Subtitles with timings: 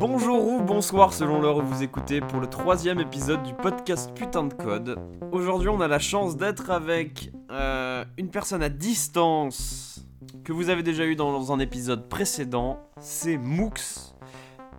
[0.00, 4.44] Bonjour ou bonsoir selon l'heure où vous écoutez pour le troisième épisode du podcast Putain
[4.44, 4.98] de Code.
[5.30, 10.02] Aujourd'hui on a la chance d'être avec euh, une personne à distance
[10.42, 14.14] que vous avez déjà eu dans un épisode précédent, c'est Mooks,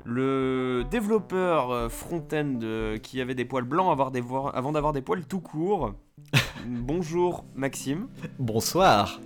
[0.06, 5.40] le développeur euh, front-end euh, qui avait des poils blancs avant d'avoir des poils tout
[5.40, 5.94] courts.
[6.66, 8.08] Bonjour Maxime.
[8.40, 9.20] Bonsoir.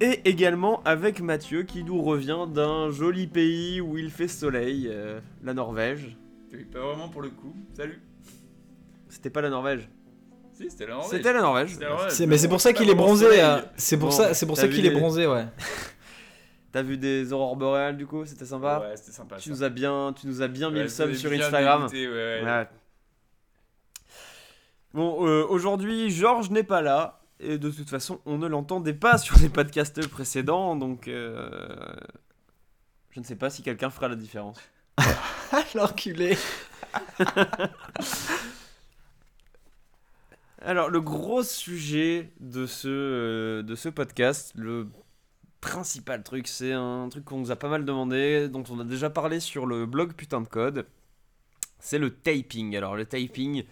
[0.00, 5.20] Et également avec Mathieu qui nous revient d'un joli pays où il fait soleil, euh,
[5.44, 6.16] la Norvège.
[6.72, 7.54] pas vraiment pour le coup.
[7.74, 8.00] Salut.
[9.10, 9.90] C'était pas la Norvège.
[10.54, 11.10] Si, c'était la Norvège.
[11.10, 11.78] C'était la Norvège.
[12.26, 13.26] mais c'est pour ça qu'il est bronzé.
[13.76, 15.44] C'est pour ça, c'est pour ça qu'il est bronzé, ouais.
[16.72, 18.78] T'as vu des aurores boréales du coup, c'était sympa?
[18.80, 19.36] Ouais, c'était sympa.
[19.36, 21.88] Tu nous as bien, tu nous as bien mis le somme sur Instagram.
[24.94, 27.19] Bon, euh, aujourd'hui, Georges n'est pas là.
[27.42, 31.94] Et de toute façon, on ne l'entendait pas sur les podcasts précédents, donc euh,
[33.10, 34.60] je ne sais pas si quelqu'un fera la différence.
[35.74, 36.36] L'enculé
[40.62, 44.88] Alors, le gros sujet de ce, euh, de ce podcast, le
[45.62, 49.08] principal truc, c'est un truc qu'on nous a pas mal demandé, dont on a déjà
[49.08, 50.86] parlé sur le blog Putain de Code.
[51.78, 52.76] C'est le taping.
[52.76, 53.64] Alors, le taping,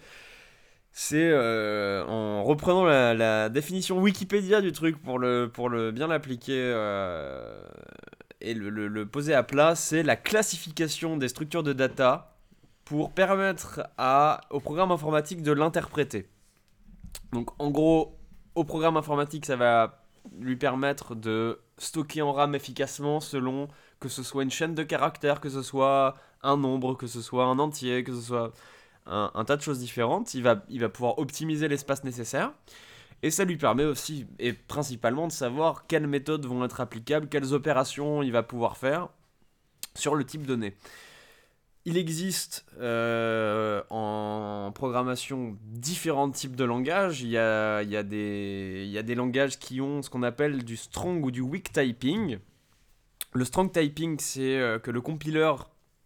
[0.91, 6.59] c'est euh, en reprenant la, définition Wikipédia du truc pour le, pour le bien l'appliquer
[6.59, 7.61] euh,
[8.41, 12.35] et le, poser à plat, c'est la classification des structures de data
[12.85, 16.27] pour permettre à, au programme informatique de l'interpréter.
[17.33, 18.17] Donc en gros,
[18.55, 20.03] au programme informatique, ça va
[20.39, 23.67] lui permettre de stocker en RAM efficacement selon
[23.99, 27.45] que ce soit une chaîne de caractères, que ce soit un nombre, que ce soit
[27.45, 28.53] un entier, que ce soit
[29.09, 30.33] un, tas de choses différentes.
[30.33, 32.53] Il va, il va pouvoir optimiser l'espace nécessaire.
[33.21, 37.53] Et ça lui permet aussi, et principalement, de savoir quelles méthodes vont être applicables, quelles
[37.53, 39.09] opérations il va pouvoir faire
[39.93, 40.73] sur le type donné.
[41.85, 47.21] Il existe euh, en programmation différents types de langages.
[47.21, 50.09] Il y a, il y a, des, il y a des langages qui ont ce
[50.09, 52.37] qu'on appelle du strong ou du weak typing.
[53.33, 55.51] Le strong typing, c'est euh, que le compiler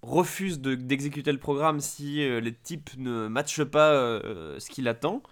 [0.04, 5.24] refuse d'exécuter le programme si euh, les types ne matchent pas euh, ce qu'il attend.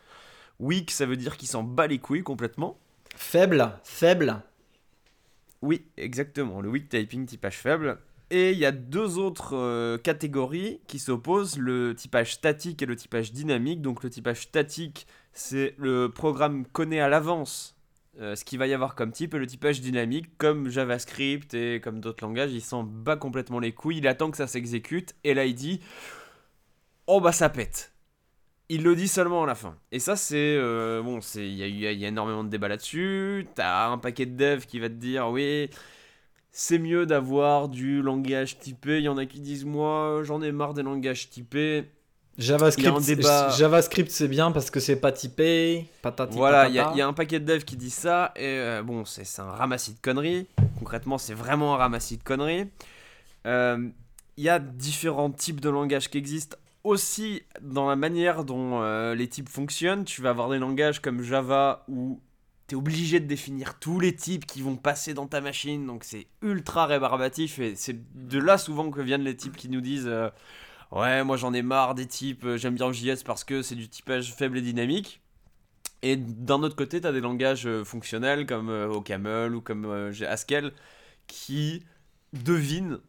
[0.59, 2.79] Weak, ça veut dire qu'il s'en bat les couilles complètement.
[3.15, 4.41] Faible, faible.
[5.61, 7.99] Oui, exactement, le weak typing typage faible.
[8.31, 12.95] Et il y a deux autres euh, catégories qui s'opposent, le typage statique et le
[12.95, 13.81] typage dynamique.
[13.81, 17.75] Donc le typage statique, c'est le programme connaît à l'avance
[18.19, 21.99] euh, ce qu'il va y avoir comme type, le typage dynamique, comme JavaScript et comme
[22.01, 25.45] d'autres langages, il s'en bat complètement les couilles, il attend que ça s'exécute, et là
[25.45, 25.79] il dit
[27.07, 27.93] Oh bah ça pète.
[28.69, 29.77] Il le dit seulement à la fin.
[29.91, 30.55] Et ça, c'est.
[30.57, 33.45] Euh, bon, il y, y, y, a énormément de débats là-dessus.
[33.53, 35.69] T'as un paquet de devs qui va te dire Oui,
[36.51, 38.99] c'est mieux d'avoir du langage typé.
[38.99, 41.85] Il y en a qui disent Moi, j'en ai marre des langages typés.
[42.37, 43.21] JavaScript,
[43.57, 45.85] JavaScript c'est bien parce que c'est pas typé.
[46.01, 48.31] Patati, voilà, il y, a un paquet de devs qui dit ça.
[48.35, 50.47] Et euh, bon, c'est un ramassis de conneries.
[50.79, 52.67] Concrètement, c'est vraiment un ramassis de conneries.
[53.45, 53.89] Euh,
[54.37, 56.57] il y a différents types de langages qui existent.
[56.83, 61.21] Aussi, dans la manière dont euh, les types fonctionnent, tu vas avoir des langages comme
[61.21, 62.19] Java où
[62.67, 65.85] tu es obligé de définir tous les types qui vont passer dans ta machine.
[65.85, 67.59] Donc c'est ultra rébarbatif.
[67.59, 70.09] Et c'est de là souvent que viennent les types qui nous disent
[70.91, 73.89] ouais, moi j'en ai marre des types, euh, j'aime bien JS parce que c'est du
[73.89, 75.21] typage faible et dynamique.
[76.03, 80.11] Et d'un autre côté, tu as des langages euh, fonctionnels comme euh, OCaml ou comme
[80.27, 80.73] Haskell
[81.27, 81.83] qui
[82.33, 82.99] devinent,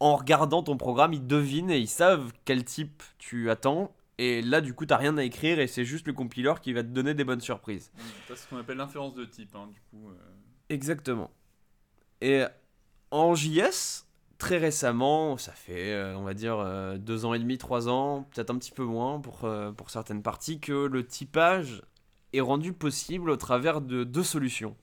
[0.00, 3.94] en regardant ton programme, ils devinent et ils savent quel type tu attends.
[4.18, 6.82] Et là, du coup, t'as rien à écrire et c'est juste le compiler qui va
[6.82, 7.90] te donner des bonnes surprises.
[8.28, 10.10] C'est ce qu'on appelle l'inférence de type, hein, du coup.
[10.68, 11.30] Exactement.
[12.20, 12.44] Et
[13.10, 14.03] en JS,
[14.44, 18.28] très récemment, ça fait, euh, on va dire, euh, deux ans et demi, trois ans,
[18.30, 21.80] peut-être un petit peu moins pour, euh, pour certaines parties, que le typage
[22.34, 24.76] est rendu possible au travers de deux solutions.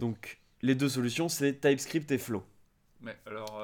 [0.00, 2.42] Donc, les deux solutions, c'est TypeScript et Flow.
[3.02, 3.62] Mais alors,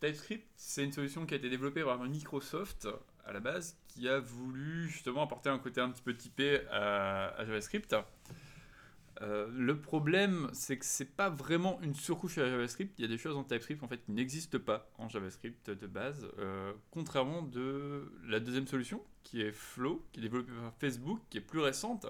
[0.00, 2.88] TypeScript, c'est une solution qui a été développée par Microsoft
[3.24, 7.44] à la base, qui a voulu justement apporter un côté un petit peu typé à
[7.44, 7.94] JavaScript.
[9.22, 12.92] Euh, le problème, c'est que c'est pas vraiment une surcouche à JavaScript.
[12.98, 15.86] Il y a des choses en TypeScript en fait qui n'existent pas en JavaScript de
[15.86, 21.20] base, euh, contrairement de la deuxième solution qui est Flow, qui est développée par Facebook,
[21.30, 22.06] qui est plus récente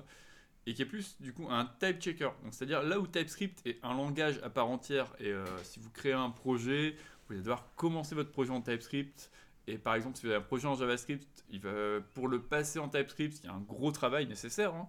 [0.66, 2.30] et qui est plus du coup un type checker.
[2.42, 5.90] Donc c'est-à-dire là où TypeScript est un langage à part entière et euh, si vous
[5.90, 9.30] créez un projet, vous allez devoir commencer votre projet en TypeScript.
[9.66, 12.78] Et par exemple, si vous avez un projet en JavaScript, il va, pour le passer
[12.78, 14.74] en TypeScript, il y a un gros travail nécessaire.
[14.74, 14.88] Hein.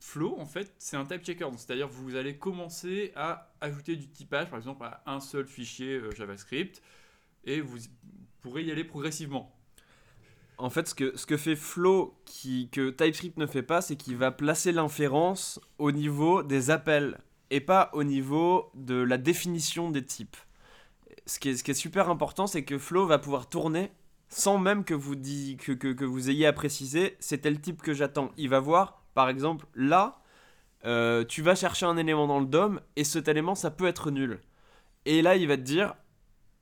[0.00, 1.46] Flow, en fait, c'est un type checker.
[1.56, 6.10] C'est-à-dire vous allez commencer à ajouter du typage, par exemple, à un seul fichier euh,
[6.12, 6.82] JavaScript,
[7.44, 7.78] et vous
[8.40, 9.54] pourrez y aller progressivement.
[10.56, 13.96] En fait, ce que, ce que fait Flow qui, que TypeScript ne fait pas, c'est
[13.96, 17.18] qu'il va placer l'inférence au niveau des appels
[17.50, 20.36] et pas au niveau de la définition des types.
[21.26, 23.90] Ce qui est, ce qui est super important, c'est que Flow va pouvoir tourner
[24.28, 27.82] sans même que vous, dit, que, que, que vous ayez à préciser c'est tel type
[27.82, 28.30] que j'attends.
[28.36, 30.22] Il va voir, par exemple, là,
[30.86, 34.10] euh, tu vas chercher un élément dans le DOM et cet élément, ça peut être
[34.10, 34.40] nul.
[35.04, 35.94] Et là, il va te dire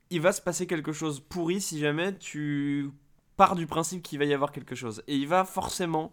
[0.09, 2.91] il va se passer quelque chose pourri si jamais tu
[3.37, 5.03] pars du principe qu'il va y avoir quelque chose.
[5.07, 6.11] Et il va forcément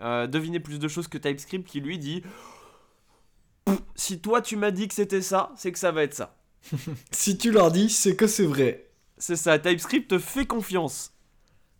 [0.00, 2.22] euh, deviner plus de choses que TypeScript qui lui dit
[3.96, 6.36] si toi tu m'as dit que c'était ça, c'est que ça va être ça.
[7.10, 8.88] si tu leur dis, c'est que c'est vrai.
[9.18, 11.12] C'est ça, TypeScript te fait confiance.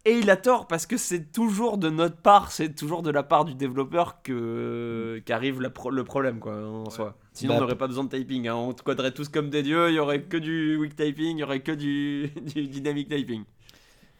[0.04, 3.22] Et il a tort parce que c'est toujours de notre part, c'est toujours de la
[3.22, 7.16] part du développeur que qu'arrive le problème quoi en soi.
[7.32, 8.56] Sinon bah, on n'aurait pas besoin de typing, hein.
[8.56, 11.44] on coderait tous comme des dieux, il y aurait que du weak typing, il y
[11.44, 13.44] aurait que du, du dynamic typing.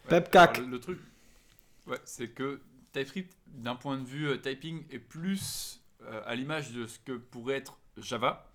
[0.07, 0.59] Pepcac.
[0.59, 0.99] Le, truc,
[1.87, 2.61] ouais, c'est que
[2.93, 7.13] TypeScript d'un point de vue euh, typing est plus euh, à l'image de ce que
[7.13, 8.49] pourrait être Java.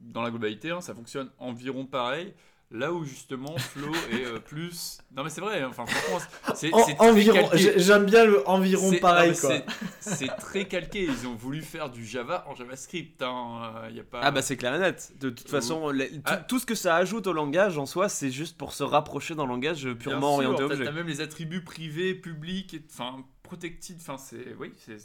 [0.00, 2.34] Dans la globalité, hein, ça fonctionne environ pareil.
[2.70, 4.98] Là où justement Flow est euh, plus.
[5.16, 7.48] Non mais c'est vrai, enfin franchement, c'est environ.
[7.54, 9.54] J'aime bien le environ pareil quoi.
[10.00, 11.04] C'est très calqué.
[11.04, 13.22] Ils ont voulu faire du Java en JavaScript.
[13.22, 13.88] Hein.
[13.90, 14.20] Y a pas...
[14.22, 15.12] Ah bah c'est clair et net.
[15.18, 15.92] De toute façon,
[16.26, 16.36] ah.
[16.36, 19.46] tout, ce que ça ajoute au langage en soi, c'est juste pour se rapprocher d'un
[19.46, 20.84] langage purement orienté objet.
[20.84, 23.96] T'as même les attributs privés, publics, enfin protected.
[23.98, 24.98] Enfin c'est, oui, c'est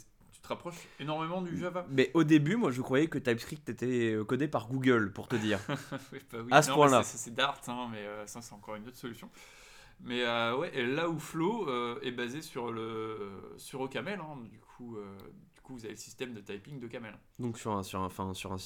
[0.44, 1.86] te rapproches énormément du Java.
[1.90, 5.36] Mais au début, moi, je croyais que TypeScript était euh, codé par Google, pour te
[5.36, 5.58] dire.
[6.12, 6.48] oui, bah oui.
[6.52, 7.02] À ce point-là.
[7.02, 9.30] C'est Dart, hein, mais euh, ça, c'est encore une autre solution.
[10.00, 11.68] Mais euh, ouais, et là où Flow
[12.02, 14.98] est basé sur le sur OCaml, hein, du coup,
[15.54, 17.16] du coup, vous avez le système de typing de Camel.
[17.38, 18.58] Donc sur un sur un, enfin, sur un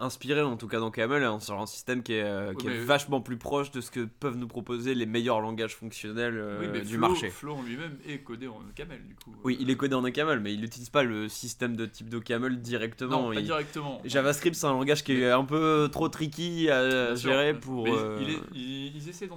[0.00, 2.78] inspiré en tout cas dans Camel hein, sur un système qui est, euh, qui est
[2.78, 6.98] vachement plus proche de ce que peuvent nous proposer les meilleurs langages fonctionnels euh, du
[6.98, 7.30] marché.
[7.30, 9.34] Flow en lui-même est codé en Camel du coup.
[9.44, 12.18] Oui, il est codé en Camel, mais il n'utilise pas le système de type de
[12.18, 13.28] Camel directement.
[13.28, 14.00] Non, pas directement.
[14.04, 17.86] JavaScript, c'est un langage qui est un peu trop tricky à gérer pour.
[17.88, 18.20] Euh,
[18.54, 19.28] ils essaient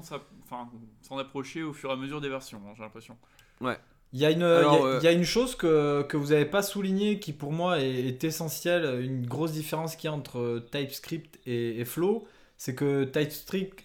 [1.02, 3.18] s'en approcher au fur et à mesure des versions, hein, j'ai l'impression.
[3.62, 3.78] Ouais.
[4.14, 6.62] Il y, a une, euh, il, y a, une chose que, que vous n'avez pas
[6.62, 11.84] souligné qui pour moi est, essentielle, une grosse différence qu'il y a entre TypeScript et,
[11.84, 13.84] Flow, c'est que TypeScript,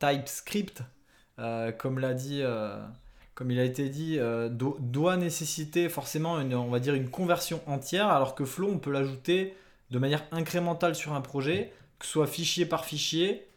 [0.00, 0.82] TypeScript
[1.38, 2.76] euh, comme l'a dit, euh,
[3.36, 4.18] comme il a été dit,
[4.50, 8.90] doit nécessiter forcément une, on va dire une conversion entière, alors que Flow on peut
[8.90, 9.54] l'ajouter
[9.92, 13.47] de manière incrémentale sur un projet, que ce soit fichier par fichier,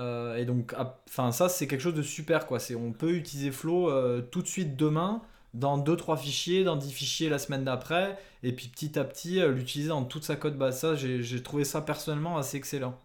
[0.00, 0.74] euh, et donc,
[1.08, 2.58] enfin, ça, c'est quelque chose de super, quoi.
[2.58, 6.90] C'est, on peut utiliser Flow euh, tout de suite demain, dans 2-3 fichiers, dans 10
[6.92, 10.56] fichiers la semaine d'après, et puis petit à petit, euh, l'utiliser dans toute sa code
[10.56, 10.80] base.
[10.80, 12.98] Ça, j'ai, trouvé ça personnellement assez excellent.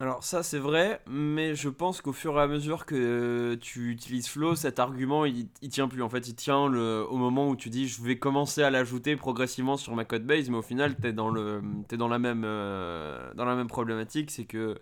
[0.00, 4.26] Alors ça c'est vrai, mais je pense qu'au fur et à mesure que tu utilises
[4.26, 6.02] Flow, cet argument il, tient plus.
[6.02, 9.14] En fait, il tient le, au moment où tu dis je vais commencer à l'ajouter
[9.14, 12.18] progressivement sur ma code base, mais au final tu es dans, le, es dans, la
[12.18, 14.76] même, dans la même problématique, c'est que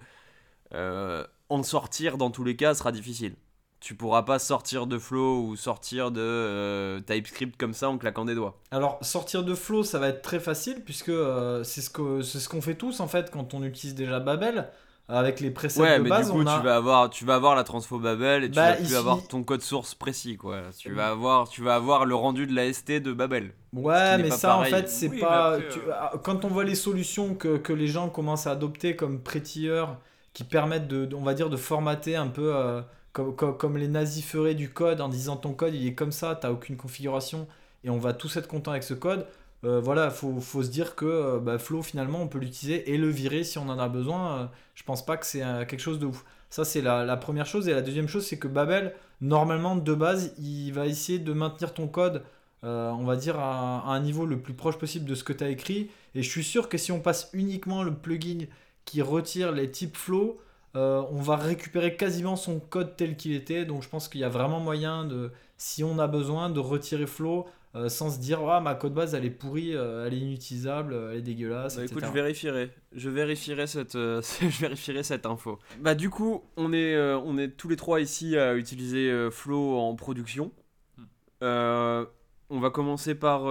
[0.75, 3.35] euh, en sortir dans tous les cas sera difficile.
[3.81, 8.27] Tu pourras pas sortir de Flow ou sortir de euh, TypeScript comme ça en claquant
[8.27, 8.59] des doigts.
[8.71, 12.49] Alors sortir de Flow ça va être très facile puisque euh, c'est ce qu'on ce
[12.49, 14.69] qu'on fait tous en fait quand on utilise déjà Babel
[15.11, 17.65] avec les presets ouais, de mais du coup, tu vas avoir, tu vas avoir la
[17.65, 20.61] transfo Babel et tu bah, vas plus avoir ton code source précis, quoi.
[20.79, 23.53] Tu vas avoir, tu vas avoir le rendu de la ST de Babel.
[23.73, 25.59] Ouais, mais ça, en fait, c'est pas.
[25.93, 29.85] Ah, quand on voit les solutions que, que, les gens commencent à adopter comme Prettier
[30.33, 32.83] qui permettent de, on va dire, de formater un peu euh,
[33.13, 36.37] comme, comme, les nazis feraient du code en disant ton code il est comme ça,
[36.37, 37.49] t'as aucune configuration
[37.85, 39.27] et on va tous être content avec ce code.
[39.65, 42.97] Euh, voilà, faut, faut se dire que euh, bah, Flow finalement on peut l'utiliser et
[42.97, 44.51] le virer si on en a besoin.
[44.75, 46.25] je pense pas que c'est quelque chose de ouf.
[46.51, 49.95] Ça c'est la, la, première chose et la deuxième chose c'est que Babel normalement de
[49.95, 52.23] base il va essayer de maintenir ton code
[52.63, 55.45] on va dire à, à, un niveau le plus proche possible de ce que tu
[55.45, 58.47] as écrit et je suis sûr que si on passe uniquement le plugin
[58.85, 60.41] qui retire les types flow,
[60.77, 63.65] euh, on va récupérer quasiment son code tel qu'il était.
[63.65, 67.07] Donc je pense qu'il y a vraiment moyen de, si on a besoin, de retirer
[67.07, 67.47] flow
[67.77, 70.95] euh, sans se dire ah ma code base elle est pourrie, euh, elle est inutilisable,
[71.13, 71.77] elle est dégueulasse.
[71.77, 75.59] Bah, écoute, je vérifierai, je vérifierai cette, je vérifierai cette info.
[75.81, 79.95] Bah du coup, on est, on est tous les trois ici à utiliser Flow en
[79.97, 80.53] production.
[80.97, 82.05] Hmm.
[82.51, 83.43] on va commencer par,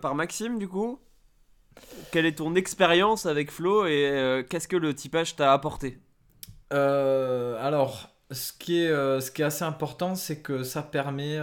[0.00, 1.00] par Maxime du coup.
[2.10, 5.98] Quelle est ton expérience avec Flow et euh, qu'est-ce que le typage t'a apporté?
[6.72, 11.38] Euh, Alors, ce qui est, euh, ce qui est assez important, c'est que ça permet,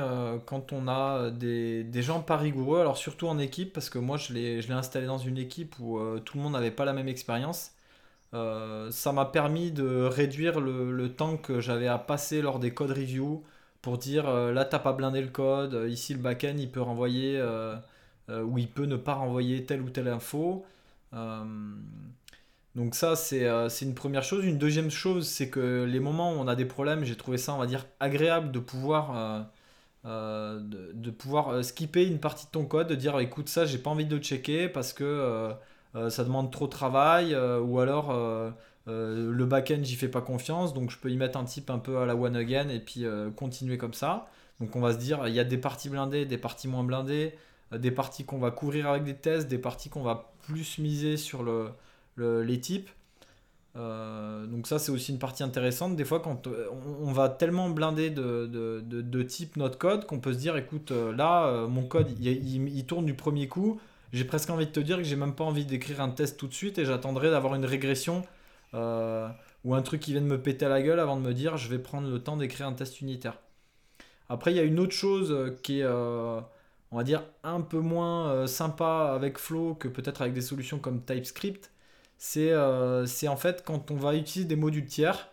[0.46, 4.34] quand on a des, gens pas rigoureux, alors surtout en équipe, parce que moi je
[4.34, 7.72] l'ai installé dans une équipe où tout le monde n'avait pas la même expérience,
[8.32, 12.92] ça m'a permis de réduire le, le temps que j'avais à passer lors des code
[12.92, 13.44] reviews
[13.82, 17.42] pour dire là t'as pas blindé le code, ici le backend il peut renvoyer
[18.30, 20.66] ou il peut ne pas renvoyer telle ou telle info.
[22.76, 24.46] Donc ça, euh, c'est une première chose.
[24.46, 27.54] Une deuxième chose, c'est que les moments où on a des problèmes, j'ai trouvé ça,
[27.54, 29.42] on va dire, agréable de pouvoir, euh,
[30.06, 30.60] euh,
[30.94, 34.06] de, pouvoir skipper une partie de ton code, de dire, écoute, ça, j'ai pas envie
[34.06, 35.52] de le checker parce que
[36.10, 38.14] ça demande trop de travail, ou alors
[38.88, 41.98] le back-end, j'y fais pas confiance, donc je peux y mettre un type un peu
[41.98, 43.06] à la one again et puis
[43.36, 44.30] continuer comme ça.
[44.62, 47.34] Donc on va se dire, il y a des parties blindées, des parties moins blindées,
[47.72, 51.44] des parties qu'on va couvrir avec des tests, des parties qu'on va plus miser sur
[51.44, 51.72] le
[52.18, 52.90] les types.
[53.76, 55.96] Euh, donc ça c'est aussi une partie intéressante.
[55.96, 56.68] Des fois quand euh,
[57.02, 60.92] on, va tellement blinder de, de, de, type notre code qu'on peut se dire écoute
[60.92, 63.80] euh, là mon code il, tourne du premier coup.
[64.12, 66.48] J'ai presque envie de te dire que j'ai même pas envie d'écrire un test tout
[66.48, 68.24] de suite et j'attendrai d'avoir une régression
[68.74, 71.58] ou un truc qui vient de me péter à la gueule avant de me dire
[71.58, 73.38] je vais prendre le temps d'écrire un test unitaire.
[74.30, 75.88] Après il y a une autre chose qui est
[76.92, 81.04] on va dire un peu moins sympa avec Flow que peut-être avec des solutions comme
[81.04, 81.72] TypeScript
[82.38, 85.30] euh, c'est en fait quand on va utiliser des modules tiers.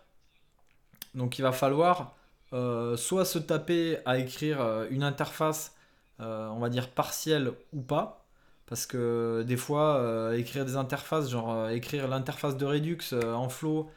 [1.15, 2.15] Donc il va falloir
[2.53, 5.75] euh, soit se taper à écrire euh, une interface,
[6.19, 8.25] on va dire partielle ou pas.
[8.67, 13.89] Parce que des fois, écrire des interfaces, genre écrire l'interface de Redux en flow,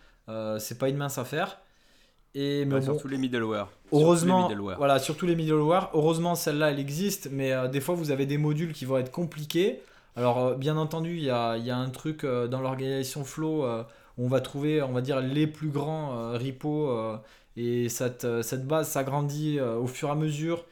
[0.59, 1.59] c'est pas une mince affaire.
[2.34, 3.68] Et mais surtout les middleware.
[3.92, 5.90] Heureusement, voilà, surtout les middleware.
[5.94, 9.80] Heureusement, celle-là, elle existe, mais des fois, vous avez des modules qui vont être compliqués.
[10.16, 13.84] Alors, euh, bien entendu, il y a, un truc euh, dans l'organisation Flow euh,
[14.18, 16.94] où on va trouver, on va dire, les plus grands repos
[17.56, 18.26] et cette,
[18.66, 20.66] base s'agrandit au fur et à mesure.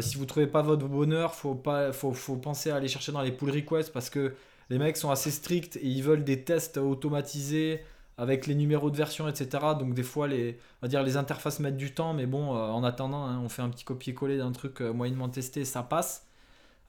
[0.00, 3.22] si vous ne trouvez pas votre bonheur, faut pas, faut, penser à aller chercher dans
[3.22, 4.34] les pull requests parce que
[4.68, 7.80] les mecs sont assez stricts et ils veulent des tests automatisés
[8.20, 9.48] avec les numéros de version, etc.
[9.78, 12.84] Donc des fois, les, on va dire, les interfaces mettent du temps, mais bon, en
[12.84, 16.26] attendant, hein, on fait un petit copier-coller d'un truc moyennement testé, ça passe.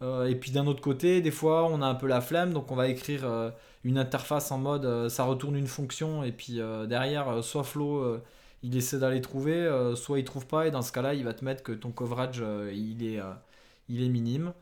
[0.02, 2.72] Euh, et puis d'un autre côté, des fois, on a un peu la flemme, donc
[2.72, 3.52] on va écrire euh,
[3.84, 8.20] une interface en mode euh, ça retourne une fonction, et puis derrière, soit Flow
[8.64, 11.44] il essaie d'aller trouver, soit il trouve pas, et dans ce cas-là, il va te
[11.46, 13.20] mettre que ton coverage il, est,
[13.90, 14.54] il est minime.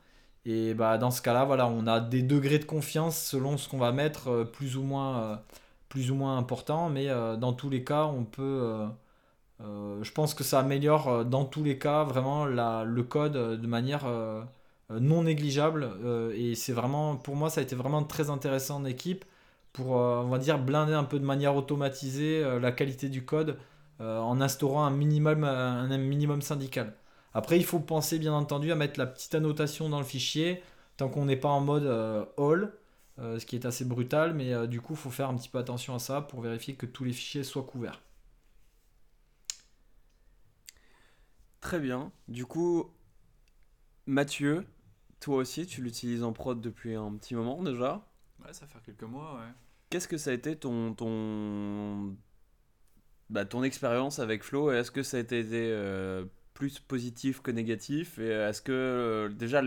[0.45, 3.77] Et bah, dans ce cas-là, voilà, on a des degrés de confiance selon ce qu'on
[3.77, 5.41] va mettre, plus ou moins,
[5.89, 8.87] plus ou moins important, mais dans tous les cas, on peut.
[9.59, 14.05] je pense que ça améliore dans tous les cas vraiment la, le code de manière
[14.91, 15.89] euh, non négligeable.
[16.03, 19.25] Euh, et c'est vraiment, pour moi, ça a été vraiment très intéressant en équipe
[19.73, 23.57] pour, euh, on va dire, blinder un peu de manière automatisée la qualité du code
[23.99, 26.93] en instaurant un minimum, un minimum syndical.
[27.33, 30.63] Après, il faut penser bien entendu à mettre la petite annotation dans le fichier
[30.95, 31.85] tant qu'on n'est pas en mode
[32.37, 32.71] all,
[33.19, 35.93] ce qui est assez brutal, mais du coup, il faut faire un petit peu attention
[35.95, 38.01] à ça pour vérifier que tous les fichiers soient couverts.
[41.61, 42.11] Très bien.
[42.27, 42.91] Du coup,
[44.05, 44.65] Mathieu,
[45.19, 48.07] toi aussi, tu l'utilises en prod depuis un petit moment déjà
[48.43, 49.51] Ouais, ça fait quelques mois, ouais.
[49.89, 52.15] Qu'est-ce que ça a été ton, ton,
[53.29, 58.17] bah, ton expérience avec Flow Est-ce que ça a été euh, plus positif que négatif?
[58.19, 59.61] Et est-ce que euh, déjà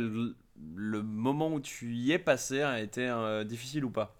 [0.74, 4.16] le, moment où tu y es passé a été euh, difficile ou pas?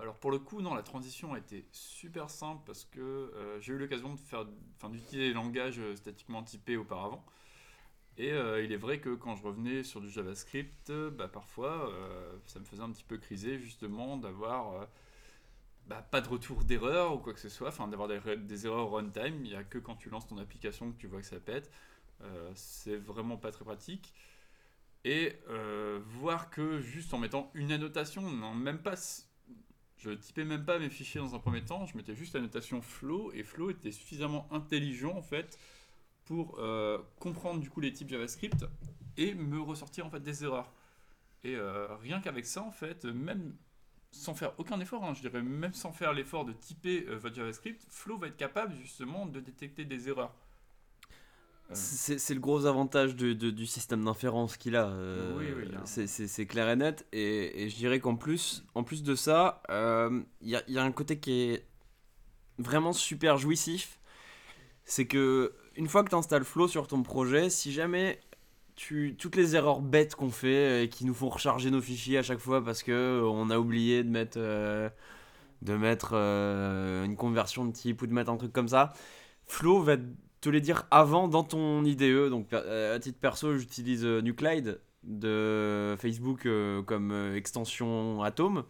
[0.00, 3.30] Alors pour le coup, non, la transition a été super simple parce que
[3.60, 4.46] j'ai eu l'occasion de faire,
[4.90, 7.22] d'utiliser les langages statiquement typés auparavant.
[8.16, 11.90] Et euh, il est vrai que quand je revenais sur du JavaScript, euh, bah, parfois
[11.90, 14.86] euh, ça me faisait un petit peu criser justement d'avoir
[15.86, 18.90] bah, pas de retour d'erreur ou quoi que ce soit, enfin d'avoir des, des, erreurs
[18.90, 19.44] runtime.
[19.44, 21.70] Il n'y a que quand tu lances ton application que tu vois que ça pète.
[22.54, 24.14] c'est vraiment pas très pratique.
[25.04, 25.36] Et
[26.06, 28.94] voir que juste en mettant une annotation, non, même pas.
[29.98, 33.32] Je typais même pas mes fichiers dans un premier temps, je mettais juste l'annotation flow
[33.32, 35.58] et flow était suffisamment intelligent en fait
[36.24, 38.64] pour euh, comprendre du coup les types JavaScript
[39.16, 40.72] et me ressortir en fait des erreurs.
[41.42, 43.54] Et euh, rien qu'avec ça en fait, même
[44.10, 47.34] sans faire aucun effort, hein, je dirais même sans faire l'effort de typer euh, votre
[47.34, 50.34] JavaScript, Flow va être capable justement de détecter des erreurs.
[51.72, 54.92] C'est le gros avantage de, du système d'inférence qu'il a.
[55.36, 57.06] oui, oui, c'est clair et net.
[57.12, 61.18] Et, je dirais qu'en plus, en plus de ça, il y, y, a un côté
[61.18, 61.66] qui est
[62.58, 63.98] vraiment super jouissif.
[64.84, 68.20] C'est que une fois que tu installes Flow sur ton projet, si jamais
[68.76, 72.22] tu, toutes les erreurs bêtes qu'on fait et qui nous font recharger nos fichiers à
[72.22, 74.88] chaque fois parce que euh, on a oublié de mettre, euh,
[75.62, 78.92] de mettre euh, une conversion de type ou de mettre un truc comme ça,
[79.46, 79.96] Flow va
[80.50, 82.28] les dire avant dans ton IDE.
[82.30, 86.48] Donc à titre perso, j'utilise Nuclide de Facebook
[86.86, 88.64] comme extension Atom.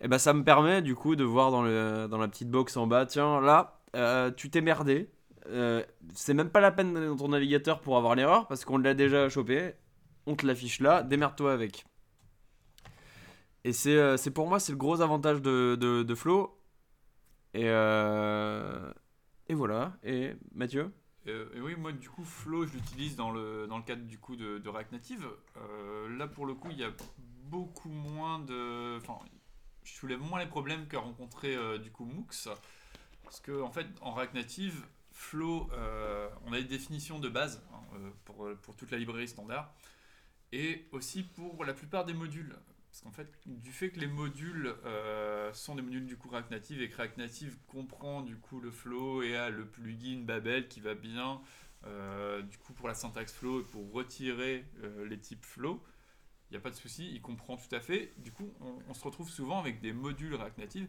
[0.00, 2.76] Et bah ça me permet du coup de voir dans, le, dans la petite box
[2.76, 3.80] en bas, tiens là,
[4.36, 5.08] tu t'es merdé,
[5.48, 5.82] euh,
[6.14, 8.94] c'est même pas la peine d'aller dans ton navigateur pour avoir l'erreur parce qu'on l'a
[8.94, 9.74] déjà chopé.
[10.26, 11.84] On te l'affiche là, démerde-toi avec.
[13.64, 16.58] Et c'est euh, pour moi, c'est le gros avantage de, Flow.
[17.54, 18.92] Et, euh,
[19.48, 19.94] et voilà.
[20.04, 20.92] Et Mathieu?
[21.26, 24.36] Et oui, moi du coup, Flow, je l'utilise dans le, dans le cadre du coup
[24.36, 25.26] de, de React Native.
[26.18, 26.90] là pour le coup, il y a
[27.44, 28.96] beaucoup moins de.
[28.96, 29.18] Enfin,
[29.84, 32.48] je soulève moins les problèmes qu'a rencontré du coup Mooks.
[33.22, 37.62] Parce que en fait, en React Native, Flow, euh, on a des définitions de base
[37.72, 39.72] hein, euh, pour, pour, toute la librairie standard
[40.52, 42.56] et aussi pour la plupart des modules.
[42.92, 46.50] Parce qu'en fait, du fait que les modules euh, sont des modules du coup React
[46.50, 50.68] Native et que React Native comprend du coup le flow et a le plugin Babel
[50.68, 51.40] qui va bien
[52.48, 54.64] du coup pour la syntaxe flow et pour retirer
[55.08, 55.82] les types flow,
[56.48, 58.12] il n'y a pas de souci, il comprend tout à fait.
[58.18, 60.88] Du coup, on, on, se retrouve souvent avec des modules React Native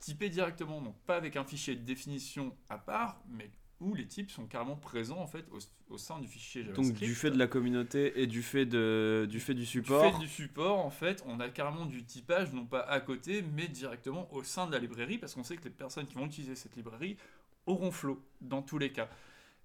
[0.00, 3.50] typés directement, donc pas avec un fichier de définition à part, mais
[3.82, 5.44] où les types sont carrément présents en fait
[5.90, 7.00] au, sein du fichier JavaScript.
[7.00, 10.06] Donc du fait de la communauté et du fait de du fait du support.
[10.06, 13.44] Du fait du support en fait, on a carrément du typage non pas à côté
[13.54, 16.26] mais directement au sein de la librairie parce qu'on sait que les personnes qui vont
[16.26, 17.16] utiliser cette librairie
[17.66, 19.08] auront flow dans tous les cas.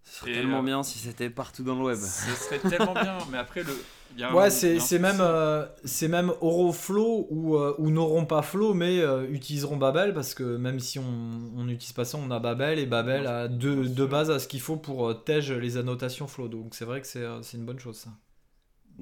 [0.10, 1.98] Ce serait tellement euh, bien si c'était partout dans le web.
[1.98, 4.34] Ce serait tellement bien, mais après le.
[4.34, 9.78] ouais, c'est même euh, c'est même Oroflow ou, euh, ou n'auront pas Flow, mais utiliseront
[9.78, 13.48] Babel parce que même si on n'utilise pas ça, on a Babel et Babel a
[13.48, 16.48] deux, deux bases à ce qu'il faut pour tège les annotations Flow.
[16.48, 18.12] Donc c'est vrai que c'est une bonne chose ça.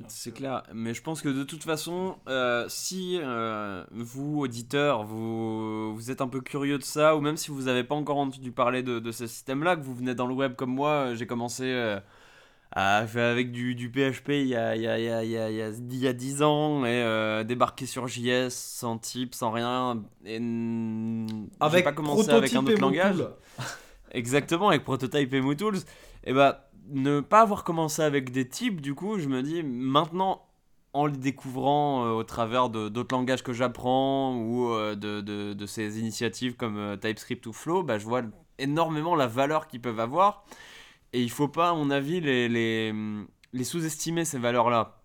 [0.08, 5.96] C'est clair, mais je pense que de toute façon, euh, si euh, vous, auditeurs, vous,
[5.96, 8.52] vous êtes un peu curieux de ça, ou même si vous n'avez pas encore entendu
[8.52, 11.26] parler de, de ce système-là, que vous venez dans le web comme moi, euh, j'ai
[11.26, 11.74] commencé
[12.72, 15.48] à faire avec du, du, PHP il y, a, il, y a, il, y a,
[15.50, 20.42] il, y a, 10 ans, et débarquer sur JS sans type, sans rien, et
[21.62, 23.26] avec pas commencé avec un autre langage.
[24.12, 25.80] Exactement, avec Prototype et MooTools.
[26.26, 30.46] Et bah, ne pas avoir commencé avec des types, du coup, je me dis maintenant,
[30.96, 36.00] en les découvrant euh, au travers d'autres langages que j'apprends ou euh, de, de, ces
[36.00, 38.22] initiatives comme euh, TypeScript ou Flow, bah, je vois
[38.60, 40.46] énormément la valeur qu'ils peuvent avoir.
[41.12, 42.94] Et il faut pas, à mon avis, les, les,
[43.52, 45.02] les sous-estimer, ces valeurs-là.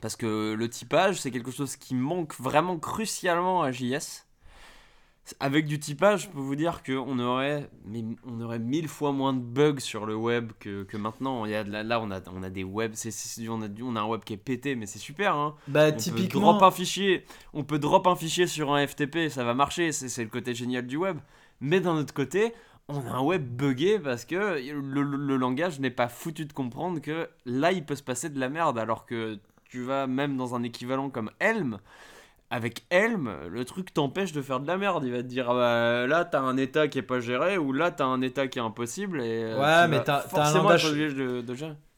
[0.00, 4.26] Parce que le typage, c'est quelque chose qui manque vraiment crucialement à JS.
[5.38, 9.32] Avec du typage, je peux vous dire qu'on aurait, mais on aurait mille fois moins
[9.32, 11.46] de bugs sur le web que, que maintenant.
[11.46, 14.00] Il y a, là, on a, on a des webs, c'est, on, a, on a
[14.00, 15.36] un web qui est pété, mais c'est super.
[15.36, 15.54] Hein.
[15.68, 16.40] Bah, on typiquement.
[16.40, 19.92] Peut drop un fichier, on peut drop un fichier sur un FTP, ça va marcher,
[19.92, 21.18] c'est, le côté génial du web.
[21.60, 22.52] Mais d'un autre côté,
[22.88, 27.00] on a un web buggé parce que le, le langage n'est pas foutu de comprendre
[27.00, 28.76] que là, il peut se passer de la merde.
[28.76, 31.78] Alors que tu vas même dans un équivalent comme Helm
[32.52, 35.02] avec Helm, le truc t'empêche de faire de la merde.
[35.06, 37.72] Il va te dire ah bah, là t'as un état qui est pas géré ou
[37.72, 39.22] là t'as un état qui est impossible.
[39.22, 40.84] Et, euh, ouais, mais t'as un langage.
[40.92, 41.42] De,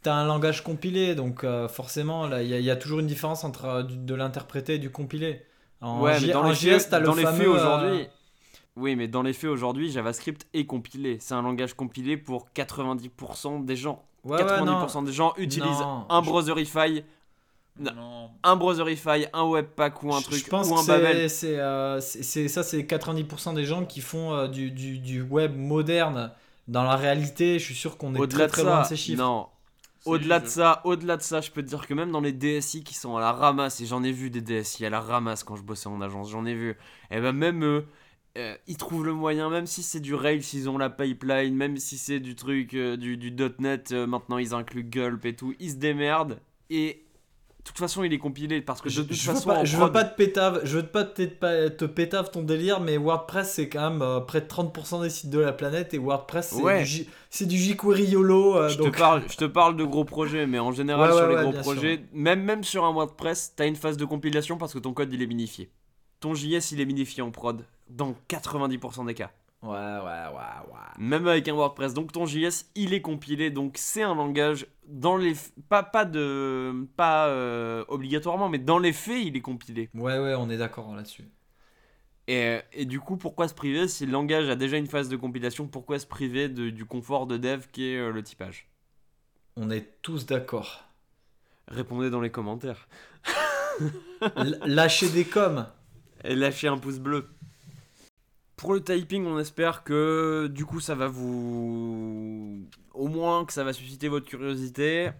[0.02, 3.82] T'as un langage compilé, donc euh, forcément il y, a toujours une différence entre euh,
[3.82, 5.42] de l'interpréter et du compilé.
[5.80, 8.06] En ouais, mais dans les faits, dans les faits aujourd'hui.
[8.76, 11.18] Oui, mais dans les faits aujourd'hui, JavaScript est compilé.
[11.20, 14.04] C'est un langage compilé pour 90% des gens.
[14.24, 17.02] 90% des gens utilisent un browserify
[17.78, 18.30] non.
[18.44, 21.28] Un Browserify, un Webpack ou un truc, je pense ou un Babel.
[21.44, 26.32] Euh, c'est, ça, c'est 90% des gens qui font euh, du, du, du, web moderne.
[26.68, 29.22] Dans la réalité, je suis sûr qu'on est très, très loin de ces chiffres.
[29.22, 29.48] Non.
[30.04, 32.84] Au-delà de ça, au-delà de ça, je peux te dire que même dans les DSI
[32.84, 35.56] qui sont à la ramasse, et j'en ai vu des DSI à la ramasse quand
[35.56, 36.76] je bossais en agence, j'en ai vu.
[37.10, 37.86] Et ben même eux,
[38.36, 41.78] euh, ils trouvent le moyen, même si c'est du Rails, ils ont la pipeline, même
[41.78, 45.76] si c'est du truc, du, du .NET, maintenant ils incluent Gulp et tout, ils se
[45.76, 46.38] démerdent.
[46.68, 47.03] Et
[47.64, 49.64] de toute façon, il est compilé parce que je, de toute je façon, veux pas,
[49.64, 51.22] je veux pas te pétave, je veux pas te,
[51.68, 55.30] te pétave ton délire, mais WordPress c'est quand même euh, près de 30% des sites
[55.30, 56.54] de la planète et WordPress
[57.30, 58.58] c'est du, jQuery YOLO.
[58.58, 61.36] Euh, je, te parle, je te parle de gros projets, mais en général sur les
[61.36, 64.78] gros projets, même, même sur un WordPress, tu as une phase de compilation parce que
[64.78, 65.70] ton code il est minifié.
[66.20, 69.30] Ton JS il est minifié en prod dans 90% des cas.
[69.64, 70.80] Ouais, ouais, ouais, ouais.
[70.98, 71.94] Même avec un WordPress.
[71.94, 73.50] Donc ton JS, il est compilé.
[73.50, 75.32] Donc c'est un langage dans les
[75.70, 79.88] pas pas de pas euh, obligatoirement, mais dans les faits, il est compilé.
[79.94, 81.24] Ouais, ouais, on est d'accord là-dessus.
[82.26, 83.86] Et, et, du coup, pourquoi se priver?
[83.88, 87.26] Si le langage a déjà une phase de compilation Pourquoi se priver de, du confort
[87.26, 88.68] de dev qui est euh, le typage?
[89.56, 90.84] On est tous d'accord.
[91.68, 92.88] Répondez dans les commentaires.
[94.64, 95.66] lâchez des coms.
[96.24, 97.28] Et lâchez un pouce bleu.
[98.56, 102.66] Pour le typing, on espère que du coup ça va vous.
[102.92, 105.10] Au moins que ça va susciter votre curiosité,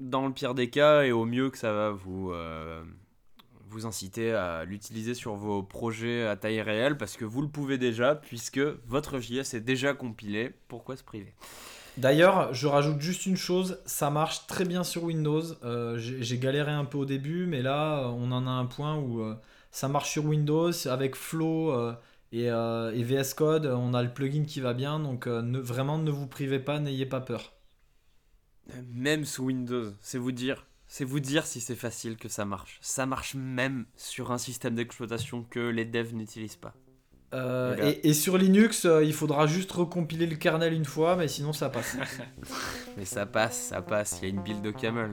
[0.00, 2.32] dans le pire des cas, et au mieux que ça va vous.
[2.32, 2.82] Euh,
[3.84, 8.14] inciter à l'utiliser sur vos projets à taille réelle parce que vous le pouvez déjà
[8.14, 10.52] puisque votre JS est déjà compilé.
[10.68, 11.32] Pourquoi se priver?
[11.96, 15.42] D'ailleurs, je rajoute juste une chose, ça marche très bien sur Windows.
[15.64, 19.20] Euh, j'ai galéré un peu au début, mais là, on en a un point où
[19.20, 19.34] euh,
[19.72, 21.72] ça marche sur Windows avec Flow
[22.32, 23.66] et, VS Code.
[23.66, 27.06] On a le plugin qui va bien, donc ne, vraiment ne vous privez pas, n'ayez
[27.06, 27.54] pas peur.
[28.92, 32.78] Même sous Windows, c'est vous dire, c'est vous dire si c'est facile que ça marche.
[32.82, 36.74] Ça marche même sur un système d'exploitation que les devs n'utilisent pas.
[37.34, 41.52] Euh, et, sur Linux, euh, il faudra juste recompiler le kernel une fois, mais sinon
[41.52, 41.96] ça passe.
[42.96, 45.10] mais ça passe, ça passe, il y a une build de camel.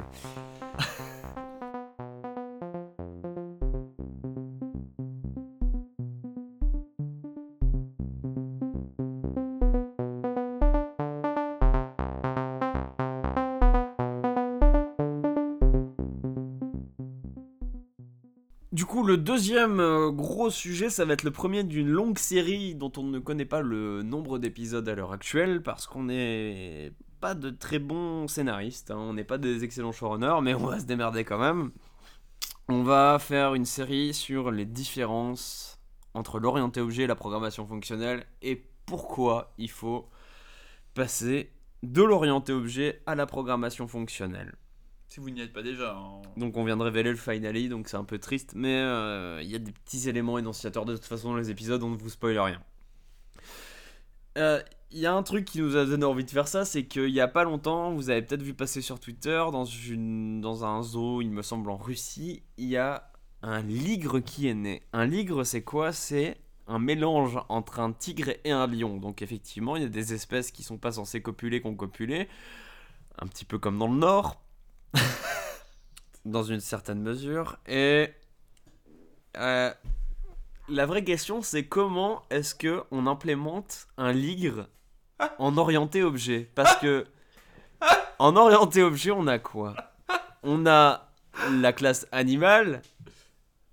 [19.15, 23.04] Le deuxième euh, gros sujet, ça va être le premier d'une longue série dont on
[23.04, 27.80] ne connaît pas le nombre d'épisodes à l'heure actuelle parce qu'on n'est pas de très
[27.80, 28.97] bons scénaristes, hein.
[28.97, 31.71] on n'est pas des excellents showrunners, mais on va se démerder quand même.
[32.67, 35.80] On va faire une série sur les différences
[36.13, 40.10] entre l'orienté objet et la programmation fonctionnelle et pourquoi il faut
[40.93, 44.56] passer de l'orienté objet à la programmation fonctionnelle.
[45.07, 45.95] Si vous n'y êtes pas déjà.
[45.95, 46.21] Hein.
[46.35, 49.49] Donc on vient de révéler le finale, donc c'est un peu triste, mais euh, il
[49.49, 52.09] y a des petits éléments énonciateurs de toute façon dans les épisodes, on ne vous
[52.09, 52.61] spoil rien.
[54.37, 56.85] Euh, il y a un truc qui nous a donné envie de faire ça, c'est
[56.85, 60.65] qu'il y a pas longtemps, vous avez peut-être vu passer sur Twitter, dans, une, dans
[60.65, 64.81] un zoo, il me semble en Russie, il y a un ligre qui est né.
[64.91, 65.91] Un ligre, c'est quoi?
[65.91, 66.37] C'est
[66.67, 68.97] un mélange entre un tigre et un lion.
[68.97, 72.27] Donc effectivement, il y a des espèces qui sont pas censées copuler, qu'on copulé.
[73.19, 74.41] Un petit peu comme dans le Nord,
[76.25, 77.58] dans une certaine mesure.
[77.67, 78.10] Et
[79.38, 79.71] euh,
[80.67, 84.67] la vraie question, c'est comment est-ce que on implémente un ligre
[85.39, 86.49] en orienté objet?
[86.55, 87.05] Parce que
[88.19, 89.75] en orienté objet, on a quoi?
[90.43, 91.10] On a
[91.51, 92.81] la classe animal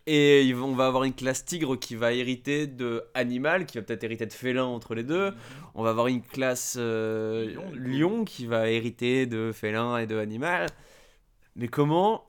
[0.06, 4.02] et on va avoir une classe tigre qui va hériter de animal, qui va peut-être
[4.02, 5.32] hériter de félin entre les deux.
[5.74, 10.66] On va avoir une classe euh, lion qui va hériter de félin et de animal.
[11.56, 12.24] Mais comment,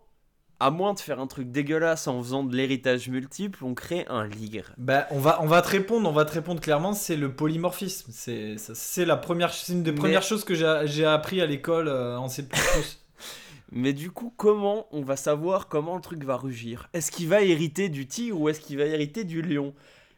[0.59, 4.27] à moins de faire un truc dégueulasse en faisant de l'héritage multiple, on crée un
[4.27, 4.73] ligre?
[4.77, 8.11] Bah, on va, on va te répondre, on va te répondre clairement, c'est le polymorphisme.
[8.13, 12.17] C'est, c'est la première, c'est une des premières choses que j'ai, appris à l'école euh,
[12.17, 12.45] en C++.
[13.71, 16.89] Mais du coup, comment on va savoir comment le truc va rugir?
[16.93, 19.73] Est-ce qu'il va hériter du tigre ou est-ce qu'il va hériter du lion?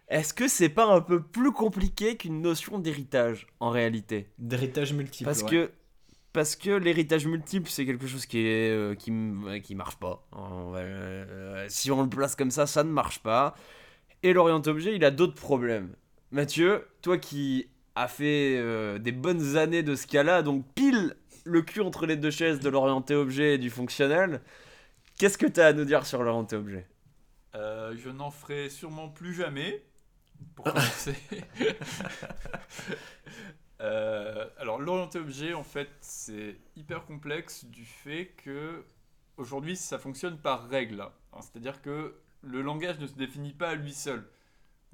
[0.09, 4.29] Est-ce que c'est pas un peu plus compliqué qu'une notion d'héritage en réalité?
[4.37, 5.25] D'héritage multiple.
[5.25, 5.71] Parce que
[6.35, 9.13] parce que l'héritage multiple c'est quelque chose qui est euh, qui,
[9.63, 10.27] qui marche pas.
[10.35, 13.55] Euh, si on le place comme ça, ça ne marche pas.
[14.21, 15.95] Et l'orient objet, il a d'autres problèmes.
[16.31, 21.61] Mathieu, toi qui as fait euh, des bonnes années de ce cas-là, donc pile le
[21.61, 24.41] cul entre les deux chaises de l'orienté objet et du fonctionnel,
[25.17, 26.85] qu'est-ce que tu as à nous dire sur l'orienté objet
[27.53, 29.85] Je n'en ferai sûrement plus jamais.
[30.53, 31.15] Pour commencer.
[33.81, 38.85] Euh, alors l'orienté objet, en fait, c'est hyper complexe du fait que
[39.37, 41.05] aujourd'hui, ça fonctionne par règle.
[41.41, 44.27] C'est-à-dire que le langage ne se définit pas à lui seul.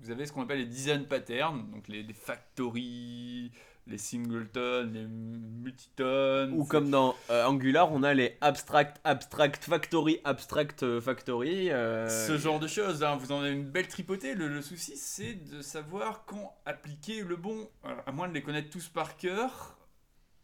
[0.01, 3.51] Vous avez ce qu'on appelle les design patterns, donc les, les factories,
[3.85, 6.51] les singletons, les multitons.
[6.53, 11.69] Ou comme dans euh, Angular, on a les abstract, abstract factory, abstract euh, factory.
[11.69, 13.15] Euh, Ce genre de choses, hein.
[13.15, 14.33] vous en avez une belle tripotée.
[14.33, 17.69] Le, souci, c'est de savoir quand appliquer le bon.
[17.83, 19.77] à moins de les connaître tous par cœur,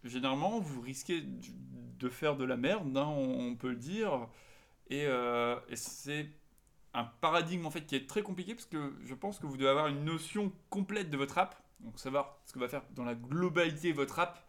[0.03, 4.27] généralement, vous risquez de faire de la merde, hein, on, peut le dire.
[4.89, 6.29] Et, et c'est
[6.97, 9.69] un paradigme en fait qui est très compliqué parce que je pense que vous devez
[9.69, 13.15] avoir une notion complète de votre app donc savoir ce que va faire dans la
[13.15, 14.47] globalité votre app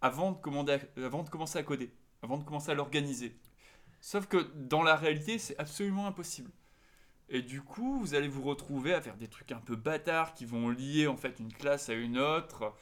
[0.00, 1.90] avant de, avant de commencer à coder,
[2.22, 3.36] avant de commencer à l'organiser.
[4.00, 6.50] Sauf que dans la réalité, c'est absolument impossible.
[7.28, 10.44] Et du coup, vous allez vous retrouver à faire des trucs un peu bâtards qui
[10.44, 12.74] vont lier en fait une classe à une autre.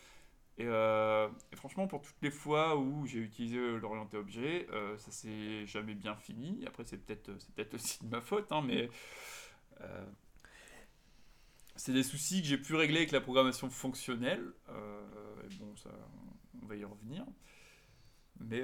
[0.58, 5.66] Et, euh, franchement, pour toutes les fois où j'ai utilisé l'orienté objet, euh, ça s'est
[5.66, 6.64] jamais bien fini.
[6.66, 8.88] Après, c'est peut-être peut aussi de ma faute, hein, mais
[9.82, 10.06] euh,
[11.76, 14.52] c'est des soucis que j'ai pu régler avec la programmation fonctionnelle.
[14.70, 15.02] Euh,
[15.58, 15.90] bon, ça,
[16.62, 17.26] on va y revenir.
[18.40, 18.62] Mais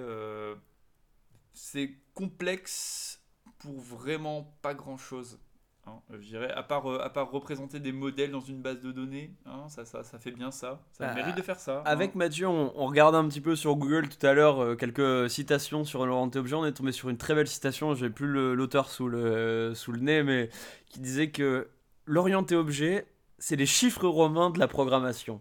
[1.52, 3.22] c'est complexe
[3.58, 5.38] pour vraiment pas grand chose.
[5.84, 9.34] Hein, je dirais, à part, à part représenter des modèles dans une base de données,
[9.46, 10.80] hein, ça, ça, ça, fait bien ça.
[10.92, 11.82] Ça bah, mérite de faire ça.
[11.84, 12.18] Avec hein.
[12.18, 16.06] Mathieu, on, on, regardait un petit peu sur Google tout à l'heure quelques citations sur
[16.06, 16.54] l'orienté objet.
[16.54, 19.98] On est tombé sur une très belle citation, j'ai plus l'auteur sous le, sous le
[19.98, 20.50] nez, mais
[20.86, 21.68] qui disait que
[22.06, 23.06] l'orienté objet,
[23.38, 25.40] c'est les chiffres romains de la programmation.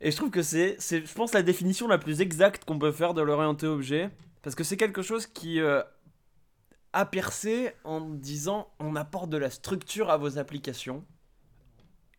[0.00, 3.14] Et je trouve que c'est, je pense, la définition la plus exacte qu'on peut faire
[3.14, 4.10] de l'orienté objet.
[4.42, 5.60] Parce que c'est quelque chose qui
[6.92, 11.04] a percé en disant on apporte de la structure à vos applications.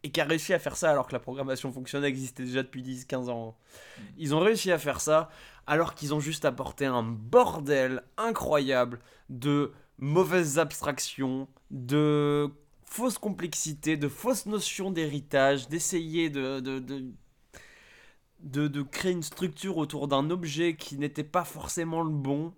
[0.03, 2.81] Et qui a réussi à faire ça alors que la programmation fonctionnelle existait déjà depuis
[2.81, 3.55] 10-15 ans.
[4.17, 5.29] Ils ont réussi à faire ça
[5.67, 12.49] alors qu'ils ont juste apporté un bordel incroyable de mauvaises abstractions, de
[12.83, 16.79] fausses complexités, de fausses notions d'héritage, d'essayer de, de,
[18.67, 22.53] de, créer une structure autour d'un objet qui n'était pas forcément le bon.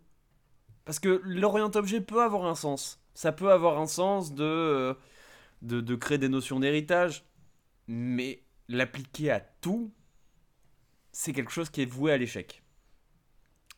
[0.85, 2.99] Parce que l'orient objet peut avoir un sens.
[3.13, 4.93] Ça peut avoir un sens de, euh,
[5.61, 7.23] de, créer des notions d'héritage.
[7.87, 9.91] Mais l'appliquer à tout,
[11.11, 12.63] c'est quelque chose qui est voué à l'échec.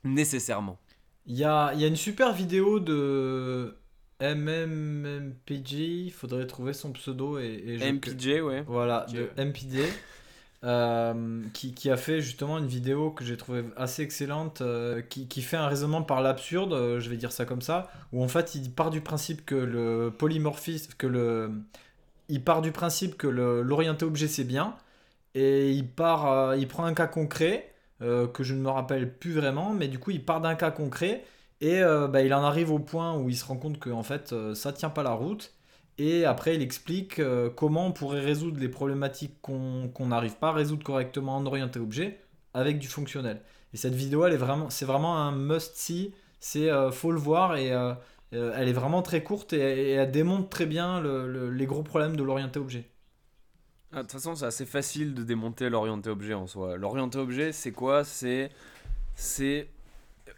[0.03, 0.79] Nécessairement.
[1.25, 3.77] Il y a, y a, une super vidéo de
[4.21, 7.39] MMPG, il faudrait trouver son pseudo.
[7.39, 8.63] Et, et MPJ, ouais.
[8.67, 9.83] Voilà, de MPD.
[10.65, 15.43] Euh, qui, a fait justement une vidéo que j'ai trouvé assez excellente, euh, qui, qui,
[15.43, 18.55] fait un raisonnement par l'absurde, euh, je vais dire ça comme ça, où en fait
[18.55, 21.51] il part du principe que le polymorphisme, que le,
[22.29, 24.75] il part du principe que l'orienté objet c'est bien,
[25.35, 29.71] et il part, il prend un cas concret que je ne me rappelle plus vraiment,
[29.73, 31.23] mais du coup il part d'un cas concret
[31.61, 34.33] et bah, il en arrive au point où il se rend compte que en fait
[34.55, 35.54] ça tient pas la route
[35.97, 40.51] et après, il explique euh, comment on pourrait résoudre les problématiques qu'on n'arrive pas à
[40.51, 42.19] résoudre correctement en orienté objet
[42.53, 43.41] avec du fonctionnel.
[43.73, 46.13] Et cette vidéo, elle est vraiment, c'est vraiment un must-see.
[46.39, 47.93] C'est euh, faut le voir et euh,
[48.31, 52.59] elle est vraiment très courte et, elle démontre très bien les gros problèmes de l'orienté
[52.59, 52.89] objet.
[53.93, 56.75] Ah, de toute façon, c'est assez facile de démonter l'orienté objet en soi.
[56.75, 58.03] L'orienté objet, c'est quoi?
[58.03, 58.49] C'est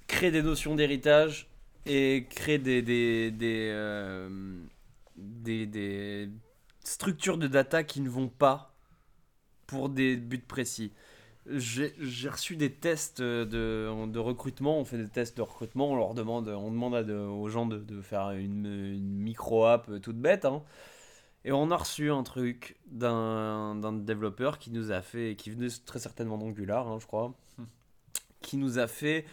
[0.06, 1.50] créer des notions d'héritage
[1.88, 3.32] et créer des
[5.18, 6.30] des,
[6.84, 8.74] structures de data qui ne vont pas
[9.66, 10.94] pour des buts précis.
[11.50, 13.46] J'ai reçu des tests de,
[14.06, 17.66] de, recrutement, on fait des tests de recrutement, on leur demande, on demande aux gens
[17.66, 20.46] de, faire une, micro-app toute bête.
[20.46, 20.62] Hein.
[21.46, 26.00] Et on a reçu un truc d'un développeur qui nous a fait, qui venait très
[26.00, 27.34] certainement d'Angular, hein, je crois,
[28.42, 29.26] qui nous a fait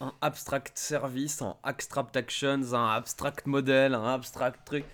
[0.00, 4.84] un abstract service, un abstract actions, un abstract model, un abstract truc.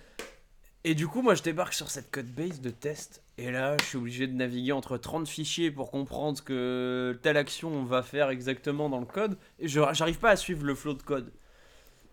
[0.85, 3.21] Et du coup, moi, je débarque sur cette code base de test.
[3.37, 7.37] Et là, je suis obligé de naviguer entre 30 fichiers pour comprendre ce que telle
[7.37, 9.37] action on va faire exactement dans le code.
[9.59, 11.33] Et je j'arrive pas à suivre le flow de code.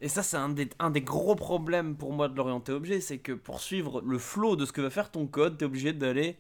[0.01, 3.01] Et ça, c'est un des, un des gros problèmes pour moi de l'orienter objet.
[3.01, 5.67] C'est que pour suivre le flow de ce que va faire ton code, tu es
[5.67, 6.37] obligé d'aller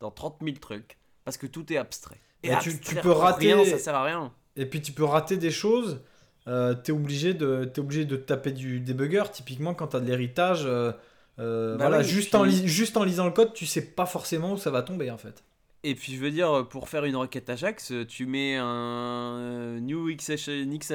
[0.00, 0.98] dans 30 000 trucs.
[1.24, 2.20] Parce que tout est abstrait.
[2.42, 3.54] Et tu, peux rater.
[3.54, 4.32] Rien, ça sert à rien.
[4.56, 6.02] Et puis tu peux rater des choses.
[6.48, 9.22] Euh, tu es, obligé de, es obligé de taper du debugger.
[9.30, 10.62] Typiquement, quand tu as de l'héritage.
[10.64, 10.92] Euh,
[11.38, 14.58] euh, bah voilà, juste, en juste en lisant le code, tu sais pas forcément où
[14.58, 15.42] ça va tomber en fait.
[15.84, 20.48] Et puis je veux dire, pour faire une requête Ajax, tu mets un new, XH,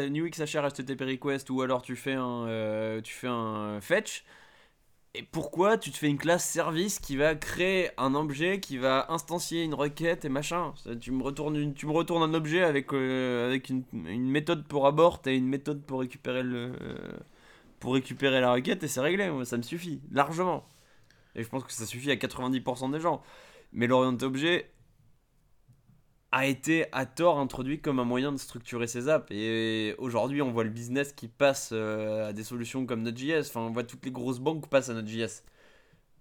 [0.09, 4.23] new XHR HTTP request ou alors tu fais un, euh, tu fais un fetch.
[5.13, 9.07] Et pourquoi tu te fais une classe service qui va créer un objet qui va
[9.09, 10.73] instancier une requête et machin?
[11.01, 14.85] Tu me retournes, tu me retournes un objet avec, euh, avec une, une, méthode pour
[14.85, 16.71] abort et une méthode pour récupérer le
[17.79, 19.31] pour récupérer la requête et c'est réglé.
[19.45, 20.67] ça me suffit, largement.
[21.35, 23.21] Et je pense que ça suffit à 90% des gens.
[23.71, 24.71] Mais l'orienté objet
[26.31, 29.27] a été à tort introduit comme un moyen de structurer ses apps.
[29.31, 33.47] Et aujourd'hui, on voit le business qui passe euh, à des solutions comme Node.js.
[33.47, 35.43] Enfin, on voit toutes les grosses banques passer à Node.js.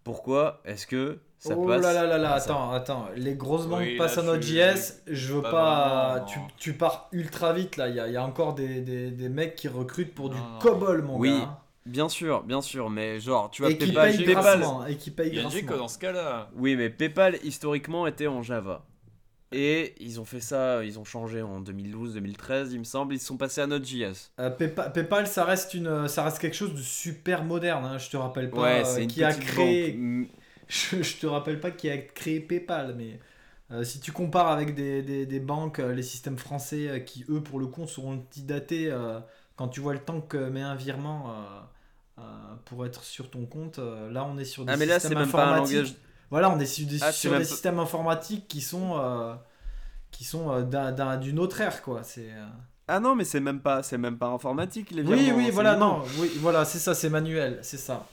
[0.05, 3.09] Pourquoi est-ce que ça oh passe là là là là, attends, attends.
[3.14, 5.03] Les grosses banques passent à Node.js.
[5.07, 6.25] Je veux pas.
[6.29, 7.88] Tu, tu, pars ultra vite là.
[7.88, 11.03] Il y a, y a, encore des, des, des, mecs qui recrutent pour du COBOL,
[11.03, 11.38] mon oui.
[11.38, 11.61] gars.
[11.85, 15.11] Bien sûr, bien sûr, mais genre, tu vois, et PayPal, qui paye PayPal, et qui
[15.12, 16.51] paye Il y a dans ce cas-là.
[16.57, 18.85] Oui, mais PayPal historiquement était en Java.
[19.53, 23.37] Et ils ont fait ça, ils ont changé en 2012-2013, il me semble, ils sont
[23.37, 24.33] passés à Node.js.
[24.40, 28.16] Euh, PayPal, ça reste, une, ça reste quelque chose de super moderne, hein, je te
[28.16, 29.96] rappelle pas ouais, euh, qui a créé.
[30.68, 33.20] Je, je, te rappelle pas qui a créé PayPal, mais
[33.70, 37.61] euh, si tu compares avec des, des, des, banques, les systèmes français qui, eux, pour
[37.61, 38.92] le coup, seront datés
[39.55, 41.33] quand tu vois le temps que met un virement
[42.64, 45.76] pour être sur ton compte, là, on est sur des ah, mais là, systèmes informatiques.
[45.76, 45.96] Pas un langage
[46.31, 49.35] voilà, on est sur des, ah, sur des systèmes informatiques qui sont, euh,
[50.11, 52.02] qui sont euh, d'une autre ère, quoi.
[52.02, 52.33] C'est.
[52.33, 52.46] Euh,
[52.88, 56.02] ah non, mais c'est même pas, c'est même pas informatique les Oui, oui, voilà, non,
[56.18, 58.07] oui, voilà, c'est ça, c'est manuel, c'est ça.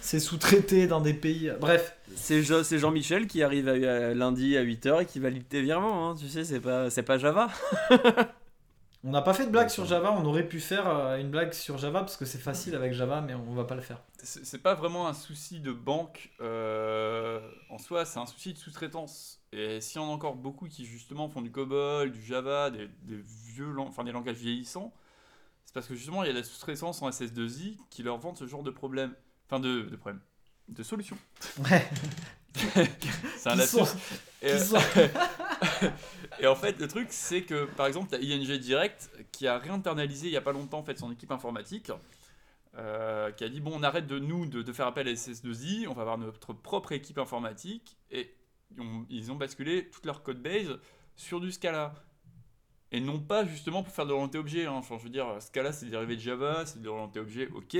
[0.00, 1.52] C'est sous-traité dans des pays.
[1.60, 1.96] Bref.
[2.14, 6.10] C'est Jean-Michel qui arrive à, lundi à 8h et qui valide tes virements.
[6.10, 6.14] Hein.
[6.18, 7.48] Tu sais, c'est pas, pas Java.
[9.04, 10.12] on n'a pas fait de blague sur Java.
[10.12, 13.20] On aurait pu faire euh, une blague sur Java parce que c'est facile avec Java,
[13.20, 14.02] mais on va pas le faire.
[14.22, 19.40] C'est pas vraiment un souci de banque euh, en soi, c'est un souci de sous-traitance.
[19.52, 22.88] Et s'il y en a encore beaucoup qui justement font du COBOL, du Java, des,
[23.06, 24.92] vieux, enfin des langages vieillissants,
[25.64, 28.46] c'est parce que justement il y a la sous-traitance en SS2I qui leur vendent ce
[28.46, 29.14] genre de problème.
[29.48, 30.20] Enfin, de, de problème.
[30.68, 31.16] De solution.
[31.70, 31.88] Ouais.
[33.38, 33.78] c'est un lapsus.
[34.42, 34.52] Et,
[36.40, 40.28] et, en fait, le truc, c'est que par exemple, tu ING Direct qui a réinternalisé
[40.28, 41.90] il n'y a pas longtemps en fait, son équipe informatique.
[42.76, 45.88] Euh, qui a dit bon, on arrête de nous de, de, faire appel à SS2I,
[45.88, 47.96] on va avoir notre propre équipe informatique.
[48.10, 48.34] Et
[49.08, 50.78] ils ont basculé toute leur code base
[51.16, 51.94] sur du Scala.
[52.92, 54.66] Et non pas justement pour faire de l'orienté objet.
[54.66, 54.72] Hein.
[54.72, 57.78] Enfin, je veux dire, Scala c'est dérivé de Java, c'est de l'orienté objet, ok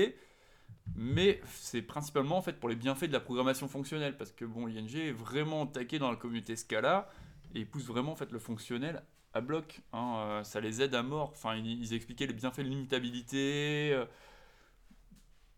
[0.95, 4.67] mais c'est principalement en fait pour les bienfaits de la programmation fonctionnelle parce que bon
[4.67, 7.09] ING est vraiment attaqué dans la communauté Scala
[7.55, 11.03] et pousse vraiment en fait le fonctionnel à bloc hein, euh, ça les aide à
[11.03, 14.05] mort enfin ils, expliquaient les bienfaits de l'immutabilité euh.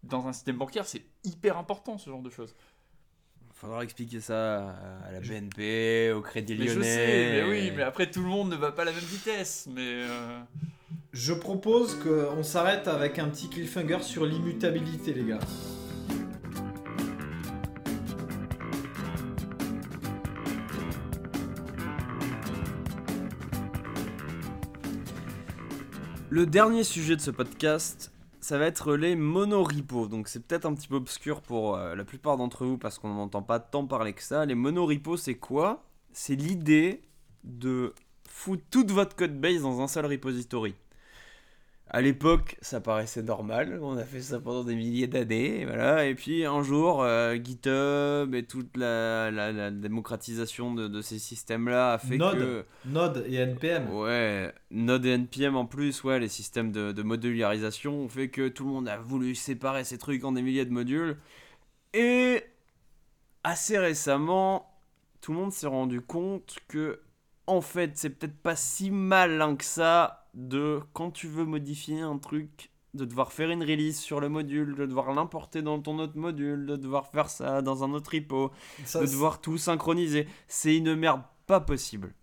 [0.03, 2.55] dans un système bancaire c'est hyper important ce genre de choses
[3.61, 4.69] faudra expliquer ça
[5.05, 6.75] à la BNP, au Crédit Lyonnais.
[6.75, 8.91] Mais je sais, mais oui, mais après tout le monde ne va pas à la
[8.91, 9.69] même vitesse.
[9.71, 10.41] Mais euh.
[11.13, 15.39] Je propose qu'on s'arrête avec un petit cliffhanger sur l'immutabilité, les gars.
[26.29, 30.07] Le dernier sujet de ce podcast, ça va être les monoripos.
[30.07, 33.13] Donc c'est peut-être un petit peu obscur pour euh, la plupart d'entre vous parce qu'on
[33.13, 34.45] n'entend pas tant parler que ça.
[34.45, 35.83] Les monoripos, c'est quoi?
[36.13, 37.01] C'est l'idée
[37.43, 37.93] de
[38.29, 40.73] foutre toute votre code base dans un seul repository.
[41.93, 43.77] À l'époque, ça paraissait normal.
[43.81, 45.65] On a fait ça pendant des milliers d'années.
[45.65, 46.05] Voilà.
[46.05, 52.17] Et puis un jour, euh, GitHub et toute la, démocratisation de, ces systèmes-là a fait
[52.17, 52.63] que.
[52.85, 53.93] Node et NPM.
[53.93, 58.47] Ouais, Node et NPM en plus, ouais, les systèmes de, de modularisation ont fait que
[58.47, 61.17] tout le monde a voulu séparer ces trucs en des milliers de modules.
[61.93, 62.41] Et
[63.43, 64.79] assez récemment,
[65.19, 67.01] tout le monde s'est rendu compte que,
[67.47, 72.17] en fait, c'est peut-être pas si malin que ça de quand tu veux modifier un
[72.17, 76.17] truc, de devoir faire une release sur le module, de devoir l'importer dans ton autre
[76.17, 78.51] module, de devoir faire ça dans un autre repo,
[78.95, 80.27] de devoir tout synchroniser.
[80.47, 82.13] C'est une merde pas possible.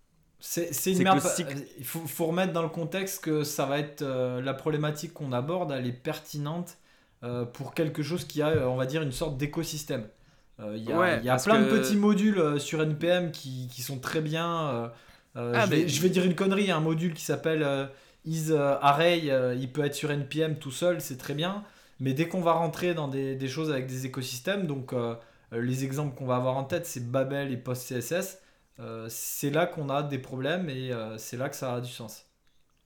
[0.41, 1.21] C'est une merde.
[1.79, 5.73] Il faut, remettre dans le contexte que ça va être euh, la problématique qu'on aborde,
[5.73, 6.77] elle est pertinente
[7.25, 10.07] euh, pour quelque chose qui a, euh, on va dire, une sorte d'écosystème.
[10.61, 14.21] Il y a, y a plein de petits modules sur NPM qui, qui sont très
[14.21, 14.91] bien
[15.39, 17.87] euh, ah, je, vais, dire une connerie, un module qui s'appelle euh,
[18.25, 21.65] isArray, euh, il peut être sur NPM tout seul, c'est très bien.
[22.01, 24.95] Mais dès qu'on va rentrer dans des, choses avec des écosystèmes, donc
[25.51, 28.39] les exemples qu'on va avoir en tête, c'est Babel et PostCSS,
[29.09, 32.25] c'est là qu'on a des problèmes et c'est là que ça a du sens.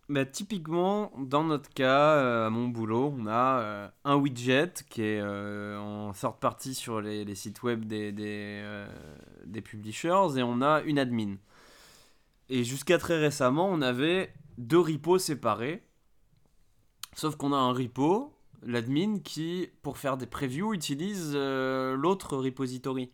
[0.09, 6.15] Bah, typiquement, dans notre cas, à mon boulot, on a un widget qui est en
[6.15, 8.65] sorte partie sur les, sites web des, des,
[9.45, 11.37] des, publishers et on a une admin.
[12.49, 15.83] Et jusqu'à très récemment, on avait deux repos séparés.
[17.15, 23.11] Sauf qu'on a un repo, l'admin, qui, pour faire des previews, utilise euh, l'autre repository.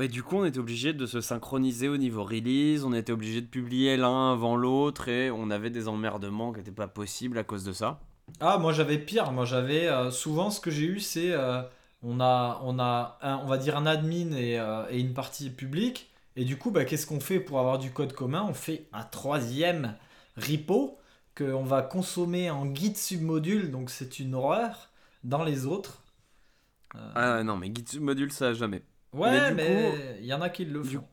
[0.00, 3.42] Et du coup, on était obligé de se synchroniser au niveau release, on était obligé
[3.42, 7.44] de publier l'un avant l'autre, et on avait des emmerdements qui n'étaient pas possibles à
[7.44, 8.00] cause de ça.
[8.40, 9.32] Ah, moi j'avais pire.
[9.32, 11.60] Moi j'avais euh, souvent ce que j'ai eu, c'est euh,
[12.02, 14.58] on a, on a on va dire un admin et
[14.98, 16.11] une partie publique.
[16.36, 18.46] Et du coup, bah, qu'est-ce qu'on fait pour avoir du code commun?
[18.48, 19.96] On fait un troisième
[20.36, 20.98] repo
[21.36, 24.90] qu'on va consommer en Git submodule, donc c'est une horreur
[25.24, 26.02] dans les autres.
[26.94, 28.82] Euh, ah non, mais Git submodule, ça jamais.
[29.12, 31.04] Ouais, mais il y en a qui le font.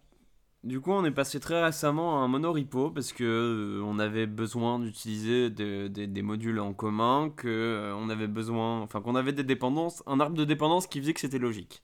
[0.63, 4.25] Du, coup, on est passé très récemment à un monorepo parce que euh, on avait
[4.25, 9.45] besoin d'utiliser des modules en commun, que euh, on avait besoin, enfin qu'on avait des
[9.45, 11.81] dépendances, un arbre de dépendance qui faisait que c'était logique.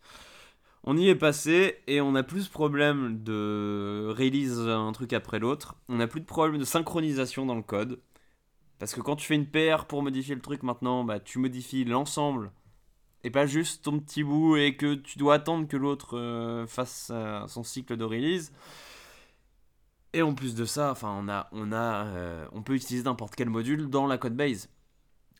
[0.85, 5.39] On y est passé et on a plus de problème de release un truc après
[5.39, 5.75] l'autre.
[5.89, 7.99] On a plus de problème de synchronisation dans le code.
[8.77, 11.85] Parce que quand tu fais une PR pour modifier le truc maintenant, bah, tu modifies
[11.85, 12.51] l'ensemble
[13.23, 17.11] et pas juste ton petit bout et que tu dois attendre que l'autre euh, fasse
[17.47, 18.53] son cycle de release.
[20.13, 23.35] Et en plus de ça, enfin, on a, on a, euh, on peut utiliser n'importe
[23.35, 24.69] quel module dans la code base.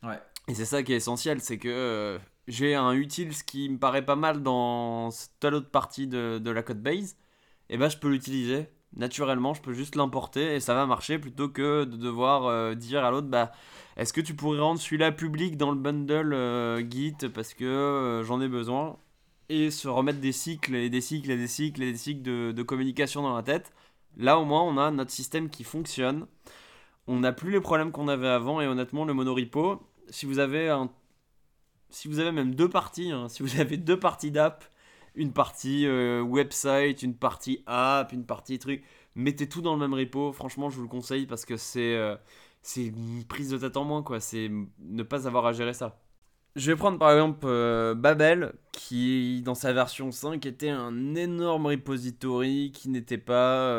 [0.02, 0.20] Ouais.
[0.48, 2.18] Et c'est ça qui est essentiel, c'est que euh,
[2.48, 6.62] j'ai un utile qui me paraît pas mal dans telle autre partie de, de la
[6.62, 7.16] code base,
[7.68, 11.48] et ben je peux l'utiliser naturellement, je peux juste l'importer et ça va marcher plutôt
[11.48, 13.52] que de devoir euh, dire à l'autre bah
[13.96, 18.24] est-ce que tu pourrais rendre celui-là public dans le bundle euh, Git parce que euh,
[18.24, 18.96] j'en ai besoin
[19.48, 22.52] et se remettre des cycles et des cycles et des cycles et des cycles de,
[22.52, 23.72] de communication dans la tête.
[24.16, 26.26] Là au moins on a notre système qui fonctionne.
[27.06, 29.80] On n'a plus les problèmes qu'on avait avant et honnêtement le monorepo,
[30.10, 30.90] si vous avez un
[31.90, 34.64] si vous avez même deux parties, hein, si vous avez deux parties d'app,
[35.14, 38.84] une partie euh, website, une partie app, une partie truc,
[39.14, 40.32] mettez tout dans le même repo.
[40.32, 42.16] Franchement, je vous le conseille parce que c'est euh,
[42.76, 44.20] une prise de tête en moins, quoi.
[44.20, 45.98] C'est ne pas avoir à gérer ça.
[46.54, 51.66] Je vais prendre par exemple euh, Babel, qui dans sa version 5 était un énorme
[51.66, 53.74] repository qui n'était pas.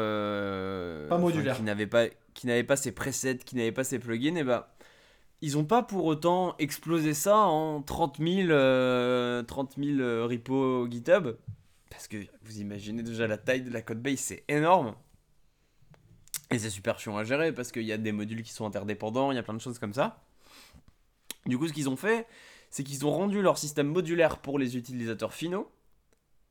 [1.10, 1.56] pas modulaire.
[1.56, 2.06] qui n'avait pas,
[2.36, 4.77] qui n'avait pas ses presets, qui n'avait pas ses plugins, et bah
[5.42, 11.36] ils n'ont pas pour autant explosé ça en 30 000, euh, euh, repos GitHub.
[11.90, 14.96] Parce que vous imaginez déjà la taille de la codebase, c'est énorme.
[16.50, 19.32] Et c'est super chiant à gérer parce qu'il y a des modules qui sont interdépendants,
[19.32, 20.24] il y a plein de choses comme ça.
[21.46, 22.28] Du coup, ce qu'ils ont fait,
[22.70, 25.70] c'est qu'ils ont rendu leur système modulaire pour les utilisateurs finaux,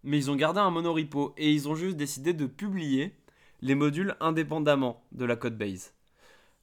[0.03, 3.15] mais ils ont gardé un monorepo et ils ont juste décidé de publier
[3.63, 5.96] les modules indépendamment de la codebase.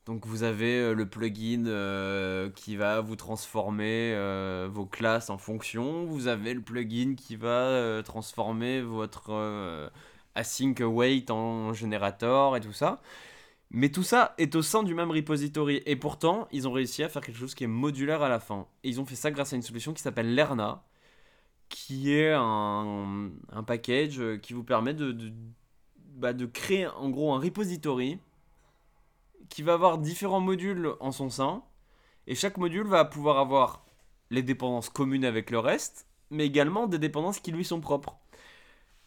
[0.06, 5.38] Donc vous avez euh, le plugin euh, qui va vous transformer euh, vos classes en
[5.38, 6.06] fonction.
[6.06, 9.92] Vous avez le plugin qui va transformer votre
[10.36, 13.02] async await en générateur et tout ça.
[13.72, 15.82] Mais tout ça est au sein du même repository.
[15.86, 18.68] Et pourtant, ils ont réussi à faire quelque chose qui est modulaire à la fin.
[18.84, 20.84] Et ils ont fait ça grâce à une solution qui s'appelle Lerna,
[21.70, 23.32] qui est un,
[23.66, 24.96] package qui vous permet
[26.16, 28.20] bah, de créer en gros un repository
[29.54, 31.62] qui va avoir différents modules en son sein.
[32.26, 33.86] Et chaque module va pouvoir avoir
[34.32, 38.18] les dépendances communes avec le reste, mais également des dépendances qui lui sont propres.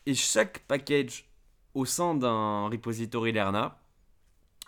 [0.06, 1.28] Et chaque package
[1.74, 3.80] au sein d'un repository Lerna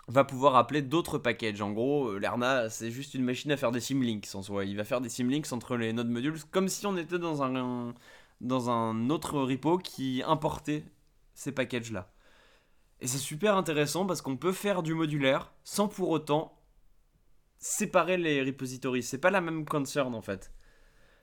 [0.09, 1.61] va pouvoir appeler d'autres packages.
[1.61, 4.65] En gros, Lerna, c'est juste une machine à faire des symlinks en soi.
[4.65, 7.93] Il va faire des symlinks entre les nodes modules, comme si on était dans un,
[8.41, 10.83] dans un autre repo qui importait
[11.35, 12.11] ces packages-là.
[13.01, 16.57] Et c'est super intéressant parce qu'on peut faire du modulaire sans pour autant
[17.57, 19.03] séparer les repositories.
[19.03, 20.51] C'est pas la même concern en fait.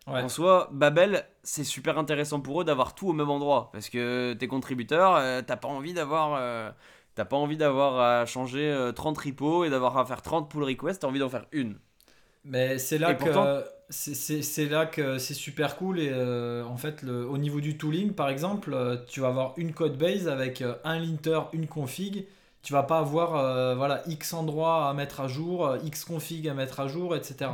[0.06, 4.34] En soi, Babel, c'est super intéressant pour eux d'avoir tout au même endroit parce que
[4.34, 6.70] tes contributeurs, euh, t'as pas envie d'avoir euh,
[7.16, 10.62] t'as pas envie d'avoir à changer 30 euh, repos et d'avoir à faire 30 pull
[10.62, 11.80] requests, t'as envie d'en faire une.
[12.44, 17.26] Mais c'est là que c'est là que c'est super cool et euh, en fait le,
[17.26, 20.74] au niveau du tooling par exemple euh, tu vas avoir une code base avec euh,
[20.84, 22.26] un linter une config.
[22.62, 26.80] Tu vas pas avoir voilà x endroits à mettre à jour x config à mettre
[26.80, 27.50] à jour etc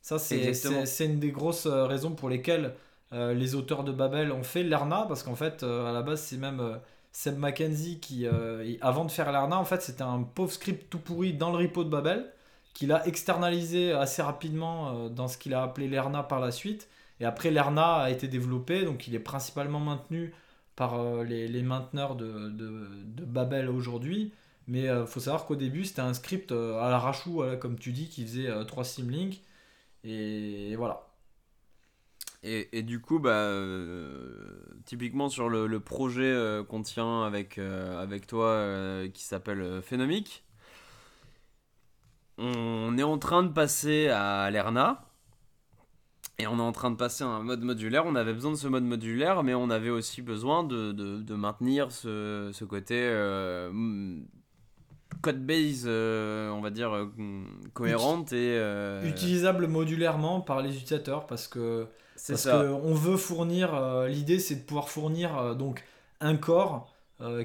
[0.00, 2.72] ça c'est une des grosses raisons pour lesquelles
[3.10, 6.78] les auteurs de Babel ont fait l'Erna parce qu'en fait à la base c'est même
[7.10, 8.28] Seb McKenzie qui
[8.80, 11.82] avant de faire l'Erna en fait c'était un pauvre script tout pourri dans le repo
[11.82, 12.24] de Babel
[12.74, 16.88] qu'il a externalisé assez rapidement euh, dans ce qu'il a appelé l'ERNA par la suite.
[17.20, 20.34] Et après, l'ERNA a été développé, donc il est principalement maintenu
[20.76, 22.50] par euh, les, mainteneurs de,
[23.24, 24.32] Babel aujourd'hui.
[24.66, 28.08] Mais il euh, faut savoir qu'au début, c'était un script à l'arrachou, comme tu dis,
[28.08, 29.42] qui faisait trois symlinks.
[30.02, 31.06] Et, voilà.
[32.42, 33.50] Et, du coup, bah,
[34.84, 36.34] typiquement sur le, projet
[36.68, 40.43] qu'on tient avec, avec toi qui s'appelle Phénomique,
[42.38, 45.04] on est en train de passer à l'ERNA.
[46.38, 48.04] Et on est en train de passer à un mode modulaire.
[48.06, 52.64] On avait besoin de ce mode modulaire, mais on avait aussi besoin de, maintenir ce,
[52.64, 53.70] côté euh,
[55.22, 57.06] code base, euh, on va dire, euh,
[57.72, 58.60] cohérente et.
[59.04, 61.86] Utilisable modulairement par les utilisateurs parce que.
[62.26, 64.06] Parce qu'on veut fournir.
[64.08, 65.84] L'idée, c'est de pouvoir fournir donc
[66.20, 66.92] un corps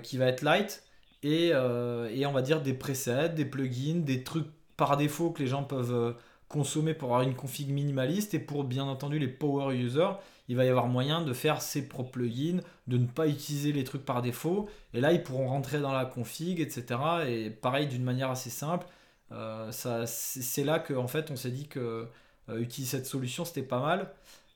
[0.01, 0.83] qui va être light
[1.21, 4.47] et, et on va dire des presets, des plugins, des trucs
[4.79, 6.13] par défaut que les gens peuvent euh,
[6.47, 10.13] consommer pour avoir une config minimaliste et pour bien entendu les power users,
[10.47, 13.83] il va y avoir moyen de faire ses propres plugins, de ne pas utiliser les
[13.83, 16.85] trucs par défaut et là ils pourront rentrer dans la config, etc.
[17.27, 18.87] Et pareil d'une manière assez simple.
[19.33, 22.07] Euh, c'est là que fait on s'est dit que
[22.47, 24.13] euh, utiliser cette solution c'était pas mal.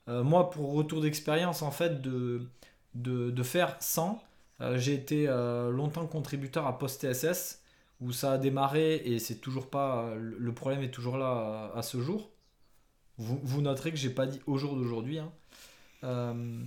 [0.07, 2.47] moi pour retour d'expérience en fait de,
[2.95, 4.23] de, de faire 100,
[4.75, 7.62] j'ai été longtemps contributeur à PostTSS
[8.03, 10.13] où ça a démarré et c'est toujours pas.
[10.17, 12.29] Le problème est toujours là à, ce jour.
[13.17, 15.19] Vous, noterez que j'ai pas dit au jour d'aujourd'hui.
[15.19, 15.31] Hein.
[16.03, 16.59] Euh,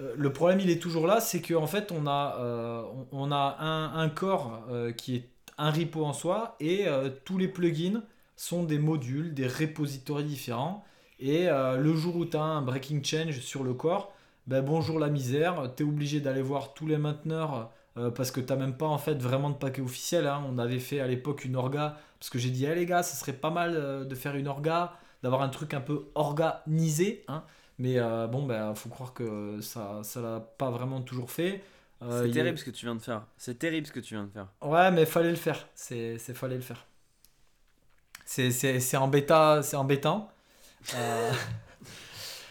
[0.00, 3.56] euh, le problème il est toujours là, c'est qu'en fait on a, euh, on, a
[3.60, 6.86] un, un corps qui est un repo en soi et
[7.24, 8.02] tous les plugins
[8.36, 10.84] sont des modules, des repositories différents.
[11.18, 14.12] Et le jour où tu as un breaking change sur le corps,
[14.46, 17.70] ben bonjour la misère, tu es obligé d'aller voir tous les mainteneurs
[18.14, 20.26] parce que t'as même pas en fait vraiment de paquet officiel.
[20.26, 20.44] Hein.
[20.48, 23.16] On avait fait à l'époque une orga, parce que j'ai dit, eh les gars, ça
[23.16, 27.24] serait pas mal de faire une orga, d'avoir un truc un peu organisé.
[27.28, 27.42] Hein.
[27.78, 31.62] Mais bon, ben, faut croire que ça ça l'a pas vraiment toujours fait.
[32.00, 33.22] c'est terrible ce que tu viens de faire.
[33.36, 34.48] C'est terrible ce que tu viens de faire.
[34.62, 35.66] Ouais, mais fallait le faire.
[35.74, 36.86] C'est fallait le faire.
[38.26, 39.62] C'est embêtant.
[39.62, 40.30] C'est embêtant.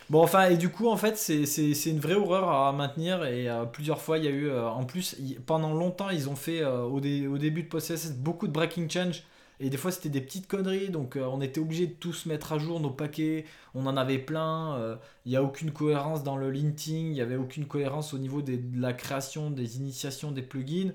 [0.06, 3.24] Euh, bon, enfin, et du coup, en fait, c'est une vraie horreur à maintenir.
[3.26, 4.50] Et euh, plusieurs fois, il y a eu.
[4.50, 7.00] Euh, en plus, pendant longtemps, ils ont fait au, au,
[7.38, 9.24] début de PostCSS beaucoup de breaking change.
[9.62, 10.90] Et des fois, c'était des petites conneries.
[10.90, 13.46] Donc, on était obligé de tous mettre à jour nos paquets.
[13.74, 14.98] On en avait plein.
[15.26, 17.08] Il n'y a aucune cohérence dans le linting.
[17.08, 20.92] Il n'y avait aucune cohérence au niveau de la création, des initiations des plugins.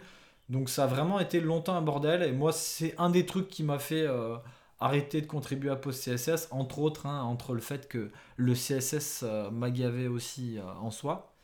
[0.51, 2.23] Donc, ça a vraiment été longtemps un bordel.
[2.23, 4.07] Et moi, c'est un des trucs qui m'a fait
[4.81, 9.23] arrêter de contribuer à Post CSS, entre autres, hein, entre le fait que le CSS
[9.23, 11.35] euh, m'agavait aussi euh, en soi.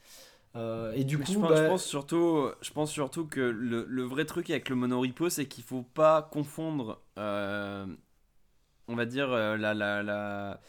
[0.57, 4.03] Euh, et du coup, je pense, je pense, surtout, je pense surtout que le, le
[4.05, 10.03] vrai truc avec le monorepo, c'est qu'il faut pas confondre, on va dire, la, la,
[10.03, 10.61] la,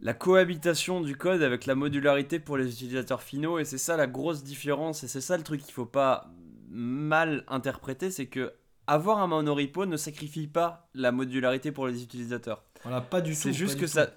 [0.00, 3.60] la, cohabitation du code avec la modularité pour les utilisateurs finaux.
[3.60, 5.04] Et c'est ça la grosse différence.
[5.04, 6.28] Et c'est ça le truc qu'il faut pas
[6.68, 8.52] mal interpréter, c'est que
[8.88, 12.64] avoir un monorepo ne sacrifie pas la modularité pour les utilisateurs.
[12.82, 13.38] Voilà, pas du tout.
[13.38, 14.08] C'est juste que ça,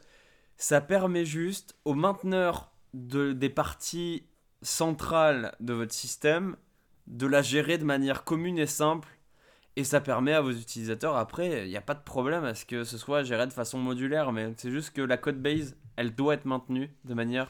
[0.57, 4.23] ça permet juste aux mainteneurs de, des parties
[4.61, 6.55] centrales de votre système
[7.07, 9.09] de la gérer de manière commune et simple.
[9.75, 12.65] Et ça permet à vos utilisateurs, après, il n'y a pas de problème à ce
[12.65, 16.13] que ce soit géré de façon modulaire, mais c'est juste que la code base, elle
[16.13, 17.47] doit être maintenue de manière,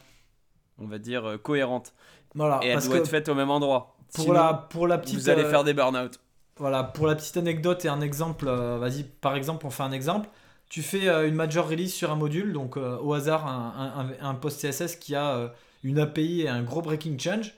[0.77, 1.93] on va dire, euh, cohérente.
[2.35, 3.97] Voilà, et elle doit être faite au même endroit.
[4.13, 5.15] Pour, la, pour la petite.
[5.15, 6.19] Vous allez euh, faire des burn-out.
[6.57, 9.91] Voilà, pour la petite anecdote et un exemple, euh, vas-y, par exemple, on fait un
[9.91, 10.29] exemple.
[10.69, 14.61] Tu fais euh, une major release sur un module, donc euh, au hasard un, post
[14.61, 15.51] CSS qui a
[15.83, 17.53] une API et un gros breaking change.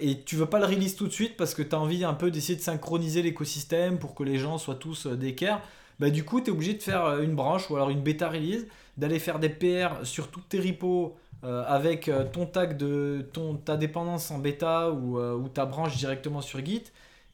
[0.00, 2.14] et tu veux pas le release tout de suite parce que tu as envie un
[2.14, 5.60] peu d'essayer de synchroniser l'écosystème pour que les gens soient tous d'équerre.
[6.00, 8.66] Bah, du coup, tu es obligé de faire une branche ou alors une bêta release,
[8.96, 13.26] d'aller faire des PR sur toutes tes repos avec ton tag de
[13.64, 16.84] ta dépendance en bêta ou, ou ta branche directement sur Git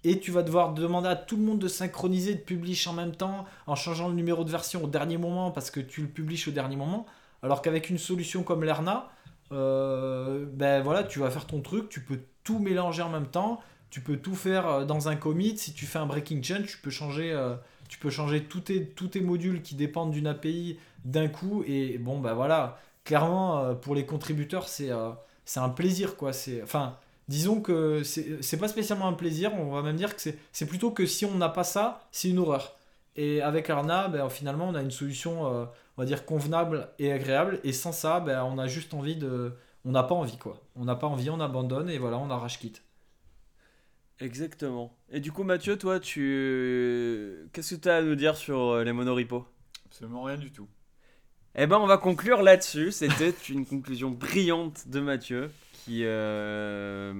[0.05, 3.15] et tu vas devoir demander à tout le monde de synchroniser, de publier en même
[3.15, 6.43] temps, en changeant le numéro de version au dernier moment parce que tu le publies
[6.47, 7.07] au dernier moment.
[7.43, 9.11] Alors qu'avec une solution comme l'ERNA,
[9.53, 13.61] euh, ben voilà, tu vas faire ton truc, tu peux tout mélanger en même temps,
[13.91, 15.57] tu peux tout faire euh, dans un commit.
[15.57, 17.55] Si tu fais un breaking change, tu peux changer, euh,
[17.89, 21.65] tu peux changer tous tes, tous tes modules qui dépendent d'une API d'un coup.
[21.67, 24.91] Et bon, ben voilà, clairement, pour les contributeurs, c'est
[25.45, 26.33] c'est un plaisir quoi.
[26.33, 26.97] C'est enfin
[27.29, 30.23] disons que c'est pas spécialement un plaisir, on va même dire que
[30.53, 32.75] c'est plutôt que si on n'a pas ça, c'est une horreur.
[33.17, 35.65] Et avec Arna, ben, finalement, on a une solution, euh,
[35.97, 37.59] on va dire, convenable et agréable.
[37.65, 39.53] Et sans ça, ben, on a juste envie de.
[39.85, 40.63] On n'a pas envie, quoi.
[40.77, 42.85] On n'a pas envie, on abandonne et voilà, on arrache quitte.
[44.21, 44.97] Exactement.
[45.11, 47.49] Et du coup, Mathieu, toi, tu.
[47.53, 49.45] Qu'est-ce que tu as à nous dire sur euh, les monoripos?
[49.87, 50.69] Absolument rien du tout.
[51.57, 52.93] Eh ben, on va conclure là-dessus.
[52.93, 55.51] C'était une conclusion brillante de Mathieu
[55.89, 57.15] qui, euh,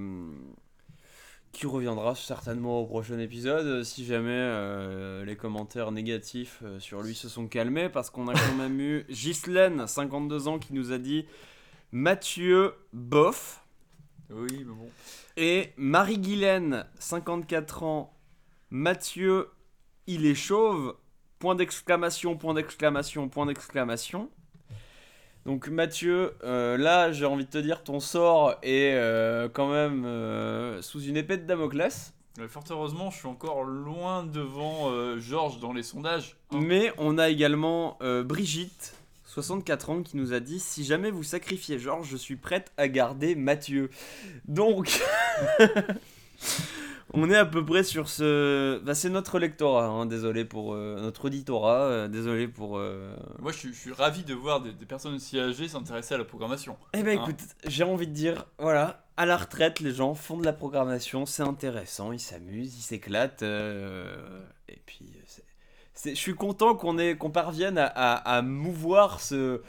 [1.51, 7.15] qui reviendra certainement au prochain épisode si jamais euh, les commentaires négatifs euh, sur lui
[7.15, 10.99] se sont calmés parce qu'on a quand même eu Ghislaine, 52 ans, qui nous a
[10.99, 11.25] dit
[11.91, 13.65] Mathieu bof.
[14.29, 14.89] Oui, mais bon.
[15.35, 18.13] Et Marie-Guylaine, 54 ans,
[18.69, 19.49] Mathieu,
[20.05, 20.95] il est chauve,
[21.39, 24.29] point d'exclamation, point d'exclamation, point d'exclamation.
[25.49, 30.05] Donc Mathieu, euh, là j'ai envie de te dire ton sort est euh, quand même
[30.05, 32.13] euh, sous une épée de Damoclès.
[32.47, 36.37] Fort heureusement, je suis encore loin devant Georges dans les sondages.
[36.51, 36.59] Hein.
[36.61, 38.93] Mais on a également Brigitte,
[39.25, 42.87] 64 ans, qui nous a dit si jamais vous sacrifiez Georges, je suis prête à
[42.87, 43.89] garder Mathieu.
[44.47, 45.01] Donc
[47.13, 48.79] on est à peu près sur ce.
[48.79, 52.77] Bah, c'est notre lectorat, hein, désolé pour euh, notre auditorat, euh, désolé pour.
[52.77, 56.77] Euh, Moi, je suis, ravi de voir des, personnes aussi âgées s'intéresser à la programmation.
[56.93, 57.23] Eh ben, hein.
[57.23, 61.25] écoute, j'ai envie de dire, voilà, à la retraite, les gens font de la programmation,
[61.25, 65.11] c'est intéressant, ils s'amusent, ils s'éclatent, et puis,
[66.05, 69.61] je suis content qu'on qu'on parvienne à, mouvoir ce.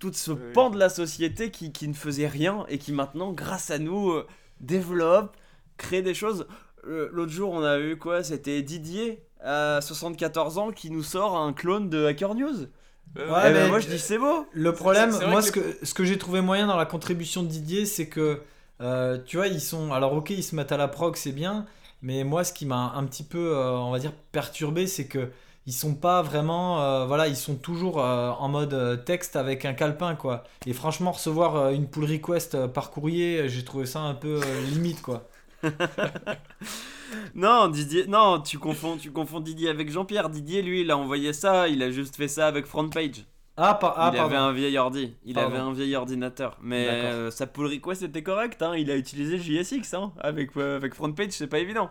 [0.00, 3.70] tout ce pan de la société qui, qui, ne faisait rien et qui maintenant, grâce
[3.70, 4.14] à nous,
[4.60, 5.36] développe,
[5.82, 6.46] créer des choses.
[6.84, 8.24] L'autre jour, on a eu quoi?
[8.24, 12.66] C'était Didier, à 74 ans, qui nous sort un clone de Hacker News.
[13.14, 14.46] Ouais, eh ben, moi je dis c'est beau.
[14.52, 17.84] Le problème, moi ce que, ce que j'ai trouvé moyen dans la contribution de Didier,
[17.84, 18.40] c'est que
[18.80, 19.92] euh, tu vois, ils sont.
[19.92, 21.66] Alors ok, ils se mettent à la prog, c'est bien,
[22.02, 25.30] mais moi ce qui m'a un petit peu, euh, on va dire, perturbé, c'est que
[25.66, 26.82] ils sont pas vraiment.
[26.82, 30.44] Euh, voilà, ils sont toujours en mode texte avec un calepin quoi.
[30.66, 34.40] Et franchement, recevoir une pull request par courrier, j'ai trouvé ça un peu
[34.72, 35.28] limite quoi.
[37.34, 40.28] non, Didier, non, tu confonds, tu confonds Didier avec Jean-Pierre.
[40.30, 43.24] Didier, lui, il a envoyé ça, il a juste fait ça avec FrontPage.
[43.56, 45.50] Ah, par, ah, il avait un vieil ordi, il Pardon.
[45.50, 46.56] avait un vieil ordinateur.
[46.62, 48.74] Mais euh, sa pull request c'était correct, hein.
[48.76, 50.12] il a utilisé JSX hein.
[50.20, 51.90] avec, euh, avec FrontPage, c'est pas évident.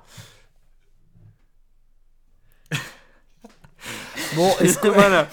[4.36, 5.28] Bon, est-ce que voilà.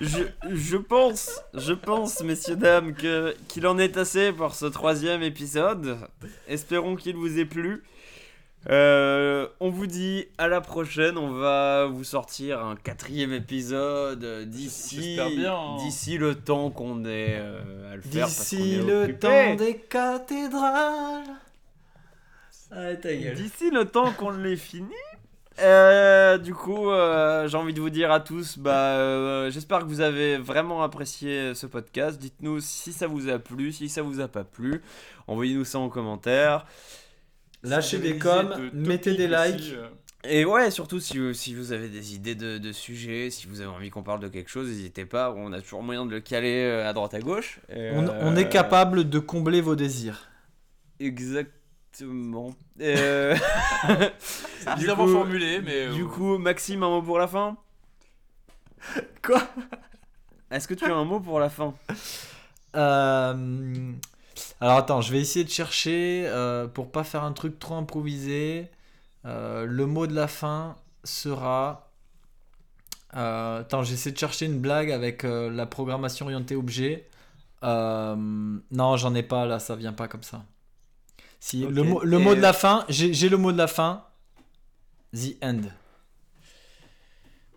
[0.00, 0.18] Je,
[0.52, 5.96] je pense, je pense, messieurs dames, que qu'il en est assez pour ce troisième épisode.
[6.46, 7.82] Espérons qu'il vous ait plu.
[8.68, 11.16] Euh, on vous dit à la prochaine.
[11.16, 15.76] On va vous sortir un quatrième épisode d'ici J'espère bien, hein.
[15.78, 18.22] d'ici le temps qu'on est euh, à le faire.
[18.26, 19.18] parce qu'on D'ici le occupé.
[19.20, 21.22] temps des cathédrales.
[22.70, 23.34] Ah, ta gueule.
[23.36, 24.92] D'ici le temps qu'on l'ait fini.
[25.60, 29.84] Euh, du coup, euh, j'ai envie de vous dire à tous, bah, euh, j'espère que
[29.86, 32.18] vous avez vraiment apprécié ce podcast.
[32.20, 34.82] Dites-nous si ça vous a plu, si ça vous a pas plu.
[35.26, 36.64] Envoyez-nous ça en commentaire.
[37.64, 39.54] Lâchez des coms, de mettez des likes.
[39.56, 39.74] aussi,
[40.24, 43.60] Et ouais, surtout si, vous- si vous avez des idées de, de sujets, si vous
[43.60, 45.32] avez envie qu'on parle de quelque chose, n'hésitez pas.
[45.36, 47.58] On a toujours moyen de le caler à droite à gauche.
[47.68, 50.28] Et, On, on est capable de combler vos désirs.
[52.00, 52.54] Exactement.
[52.80, 53.36] Euh,
[54.18, 55.86] C'est Du bizarrement coup- formulé, mais.
[55.86, 57.56] euh, du coup, Maxime, un mot pour la fin?
[59.22, 59.42] Quoi?
[60.50, 61.74] Est-ce que tu as un mot pour la fin?
[62.76, 63.92] Euh,
[64.60, 68.70] Alors attends, je vais essayer de chercher euh, pour pas faire un truc trop improvisé.
[69.24, 71.90] Euh, le mot de la fin sera.
[73.16, 77.08] Euh, attends, j'essaie de chercher une blague avec euh, la programmation orientée objet.
[77.64, 80.44] Euh, non, j'en ai pas là, ça vient pas comme ça.
[81.40, 83.68] Si le, mot, le et- mot de la fin, j'ai j'ai le mot de la
[83.68, 84.04] fin.
[85.14, 85.60] The end.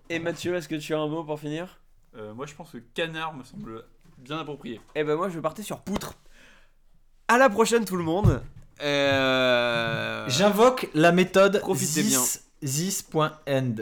[0.10, 1.80] Et Mathieu, est-ce que tu as un mot pour finir?
[2.16, 3.86] Euh, moi, je pense que canard me semble
[4.18, 4.80] bien approprié.
[4.96, 6.14] Eh ben moi je vais partir sur poutre.
[7.28, 8.42] À la prochaine tout le monde.
[8.82, 10.26] Euh...
[10.28, 12.20] J'invoque la méthode Profitez bien.
[12.20, 13.76] this- this.end.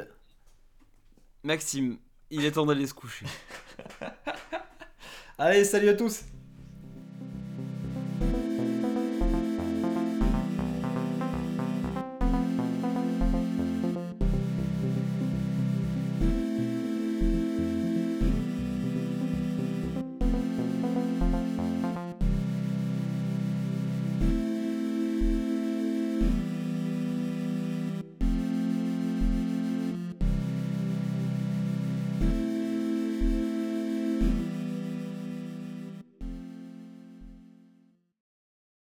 [1.43, 1.97] Maxime,
[2.31, 3.25] il est temps d'aller se coucher.
[5.37, 6.21] Allez, salut à tous